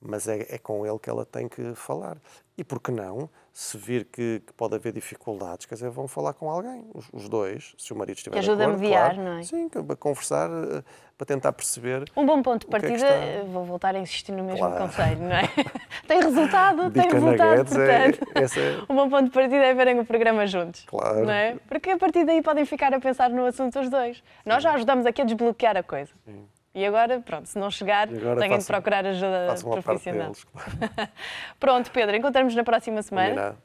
Mas 0.00 0.28
é, 0.28 0.46
é 0.54 0.58
com 0.58 0.86
ele 0.86 0.98
que 0.98 1.08
ela 1.10 1.24
tem 1.24 1.48
que 1.48 1.74
falar. 1.74 2.18
E 2.58 2.64
por 2.64 2.80
que 2.80 2.90
não, 2.90 3.28
se 3.52 3.76
vir 3.76 4.06
que, 4.06 4.40
que, 4.46 4.52
pode 4.54 4.74
haver 4.74 4.90
dificuldades, 4.92 5.66
quer 5.66 5.74
dizer, 5.74 5.90
vão 5.90 6.08
falar 6.08 6.32
com 6.32 6.50
alguém, 6.50 6.86
os, 6.94 7.06
os 7.12 7.28
dois, 7.28 7.74
se 7.76 7.92
o 7.92 7.96
marido 7.96 8.16
estiver 8.16 8.32
que 8.32 8.38
ajuda 8.38 8.64
acordo, 8.64 8.78
a 8.78 8.80
mediar, 8.80 9.14
claro, 9.14 9.30
não 9.30 9.38
é? 9.38 9.42
Sim, 9.42 9.68
para 9.68 9.94
conversar, 9.96 10.48
eh, 10.50 10.82
para 11.18 11.26
tentar 11.26 11.52
perceber. 11.52 12.10
Um 12.16 12.24
bom 12.24 12.42
ponto 12.42 12.66
de 12.66 12.74
é 12.74 12.78
partida, 12.80 13.06
está. 13.06 13.44
vou 13.44 13.64
voltar 13.64 13.94
a 13.94 13.98
insistir 13.98 14.32
no 14.32 14.42
mesmo 14.42 14.60
Claro. 14.60 14.86
conselho, 14.86 15.20
não 15.20 15.32
é? 15.36 15.42
tem 16.08 16.22
resultado, 16.22 16.90
tem 16.90 17.02
Dica 17.02 17.14
resultado, 17.14 17.50
nuggets 17.58 17.76
é- 17.76 18.10
portanto. 18.12 18.58
é- 18.58 18.86
Um 18.92 18.96
bom 18.96 19.10
ponto 19.10 19.24
de 19.24 19.30
partida 19.30 19.56
é 19.64 19.74
verem 19.74 20.00
o 20.00 20.04
programa 20.06 20.46
juntos. 20.46 20.84
Claro. 20.86 21.26
Não 21.26 21.32
é? 21.32 21.56
Porque 21.68 21.90
a 21.90 21.98
partir 21.98 22.24
daí 22.24 22.40
podem 22.40 22.64
ficar 22.64 22.94
a 22.94 23.00
pensar 23.00 23.28
no 23.28 23.44
assunto 23.44 23.78
os 23.78 23.90
dois. 23.90 24.22
Nós 24.46 24.62
já 24.62 24.72
ajudamos 24.72 25.04
aqui 25.04 25.20
a 25.20 25.24
desbloquear 25.26 25.76
a 25.76 25.82
coisa. 25.82 26.10
E 26.76 26.84
agora, 26.84 27.20
pronto, 27.20 27.46
se 27.46 27.58
não 27.58 27.70
chegar, 27.70 28.06
têm 28.06 28.58
de 28.58 28.64
procurar 28.66 29.06
ajuda 29.06 29.54
profissional. 29.82 30.24
deles, 30.24 30.44
claro. 30.44 30.68
Pronto, 31.58 31.90
Pedro, 31.90 32.14
encontramos 32.14 32.54
na 32.54 32.62
próxima 32.62 33.00
semana. 33.00 33.28
Combinado. 33.30 33.58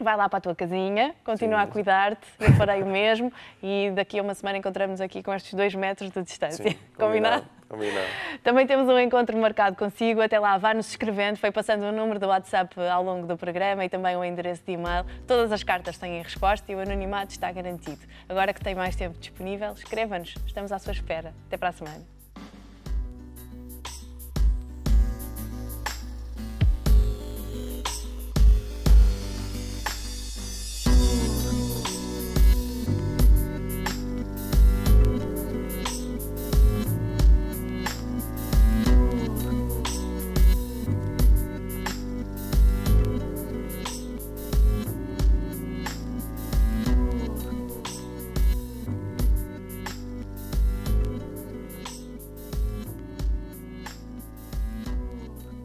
Vai 0.00 0.16
lá 0.16 0.28
para 0.28 0.38
a 0.38 0.40
tua 0.40 0.54
casinha, 0.54 1.12
continua 1.24 1.58
Sim. 1.58 1.64
a 1.64 1.66
cuidar-te, 1.66 2.26
eu 2.38 2.52
farei 2.52 2.82
o 2.82 2.86
mesmo 2.86 3.32
e 3.60 3.90
daqui 3.90 4.18
a 4.18 4.22
uma 4.22 4.32
semana 4.32 4.58
encontramos 4.58 5.00
aqui 5.00 5.24
com 5.24 5.34
estes 5.34 5.52
dois 5.54 5.74
metros 5.74 6.12
de 6.12 6.22
distância. 6.22 6.70
Sim, 6.70 6.76
Combinado? 6.96 7.44
Combinado. 7.68 8.06
Também 8.44 8.64
temos 8.64 8.88
um 8.88 8.98
encontro 8.98 9.36
marcado 9.38 9.74
consigo. 9.76 10.20
Até 10.20 10.38
lá, 10.38 10.56
vá-nos 10.56 10.88
escrevendo. 10.88 11.38
Foi 11.38 11.50
passando 11.50 11.82
o 11.82 11.90
número 11.90 12.20
do 12.20 12.28
WhatsApp 12.28 12.80
ao 12.80 13.02
longo 13.02 13.26
do 13.26 13.36
programa 13.36 13.84
e 13.84 13.88
também 13.88 14.16
o 14.16 14.22
endereço 14.22 14.62
de 14.64 14.72
e-mail. 14.72 15.04
Todas 15.26 15.50
as 15.50 15.64
cartas 15.64 15.98
têm 15.98 16.22
resposta 16.22 16.70
e 16.70 16.76
o 16.76 16.80
anonimato 16.80 17.32
está 17.32 17.50
garantido. 17.50 18.00
Agora 18.28 18.52
que 18.52 18.60
tem 18.60 18.74
mais 18.74 18.94
tempo 18.94 19.18
disponível, 19.18 19.72
escreva-nos. 19.72 20.34
Estamos 20.46 20.70
à 20.70 20.78
sua 20.78 20.92
espera. 20.92 21.34
Até 21.48 21.56
para 21.56 21.70
a 21.70 21.72
semana. 21.72 22.11